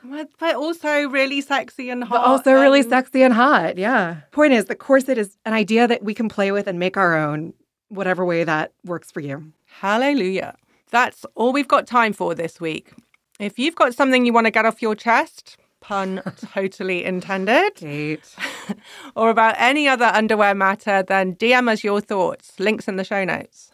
But, 0.03 0.29
but 0.39 0.55
also 0.55 1.07
really 1.07 1.41
sexy 1.41 1.89
and 1.89 2.03
hot. 2.03 2.21
but 2.21 2.27
also 2.27 2.53
really 2.53 2.83
sexy 2.83 3.23
and 3.23 3.33
hot. 3.33 3.77
Yeah. 3.77 4.17
Point 4.31 4.53
is, 4.53 4.65
the 4.65 4.75
corset 4.75 5.17
is 5.17 5.37
an 5.45 5.53
idea 5.53 5.87
that 5.87 6.03
we 6.03 6.13
can 6.13 6.27
play 6.27 6.51
with 6.51 6.67
and 6.67 6.77
make 6.77 6.97
our 6.97 7.15
own, 7.17 7.53
whatever 7.89 8.25
way 8.25 8.43
that 8.43 8.73
works 8.83 9.11
for 9.11 9.21
you. 9.21 9.53
Hallelujah. 9.65 10.55
That's 10.91 11.25
all 11.35 11.53
we've 11.53 11.67
got 11.67 11.87
time 11.87 12.13
for 12.13 12.35
this 12.35 12.59
week. 12.59 12.91
If 13.39 13.57
you've 13.57 13.75
got 13.75 13.95
something 13.95 14.25
you 14.25 14.33
want 14.33 14.45
to 14.45 14.51
get 14.51 14.65
off 14.65 14.81
your 14.81 14.95
chest, 14.95 15.57
pun 15.79 16.21
totally 16.53 17.03
intended, 17.03 17.75
Kate. 17.75 18.35
or 19.15 19.29
about 19.29 19.55
any 19.57 19.87
other 19.87 20.05
underwear 20.05 20.53
matter, 20.53 21.01
then 21.01 21.35
DM 21.35 21.69
us 21.69 21.83
your 21.83 22.01
thoughts. 22.01 22.59
Links 22.59 22.87
in 22.87 22.97
the 22.97 23.03
show 23.03 23.23
notes. 23.23 23.71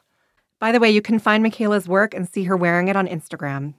By 0.59 0.71
the 0.71 0.79
way, 0.79 0.89
you 0.91 1.01
can 1.01 1.19
find 1.19 1.41
Michaela's 1.43 1.87
work 1.87 2.13
and 2.13 2.27
see 2.27 2.43
her 2.43 2.55
wearing 2.55 2.87
it 2.87 2.95
on 2.95 3.07
Instagram. 3.07 3.73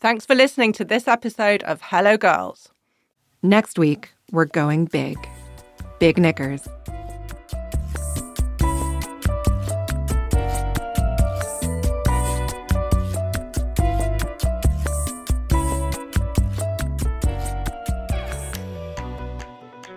Thanks 0.00 0.24
for 0.24 0.34
listening 0.34 0.72
to 0.72 0.84
this 0.86 1.06
episode 1.06 1.62
of 1.64 1.82
Hello 1.82 2.16
Girls. 2.16 2.70
Next 3.42 3.78
week, 3.78 4.08
we're 4.32 4.46
going 4.46 4.86
big. 4.86 5.18
Big 5.98 6.16
knickers. 6.16 6.66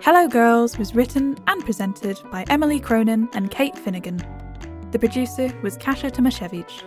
Hello 0.02 0.28
Girls 0.28 0.76
was 0.76 0.94
written 0.94 1.38
and 1.46 1.64
presented 1.64 2.20
by 2.30 2.44
Emily 2.50 2.78
Cronin 2.78 3.30
and 3.32 3.50
Kate 3.50 3.78
Finnigan. 3.78 4.20
The 4.90 4.98
producer 4.98 5.50
was 5.62 5.78
Kasia 5.78 6.10
Tomasiewicz 6.10 6.82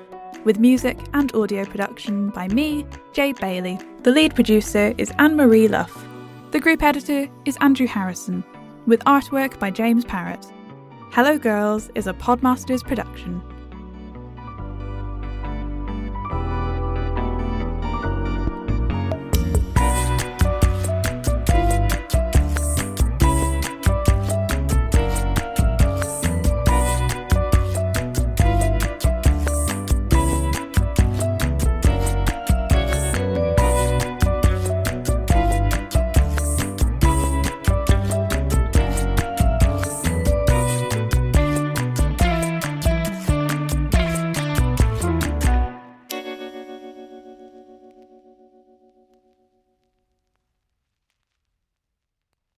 with 0.47 0.59
music 0.59 0.97
and 1.13 1.35
audio 1.35 1.65
production 1.65 2.29
by 2.29 2.47
me, 2.47 2.85
Jade 3.11 3.37
Bailey. 3.41 3.77
The 4.03 4.11
lead 4.11 4.33
producer 4.33 4.93
is 4.97 5.11
Anne 5.19 5.35
Marie 5.35 5.67
Luff. 5.67 6.07
The 6.51 6.59
group 6.61 6.81
editor 6.81 7.27
is 7.43 7.57
Andrew 7.59 7.85
Harrison, 7.85 8.45
with 8.85 9.03
artwork 9.03 9.59
by 9.59 9.71
James 9.71 10.05
Perrett. 10.05 10.49
Hello 11.11 11.37
Girls 11.37 11.89
is 11.95 12.07
a 12.07 12.13
Podmasters 12.13 12.81
production. 12.81 13.41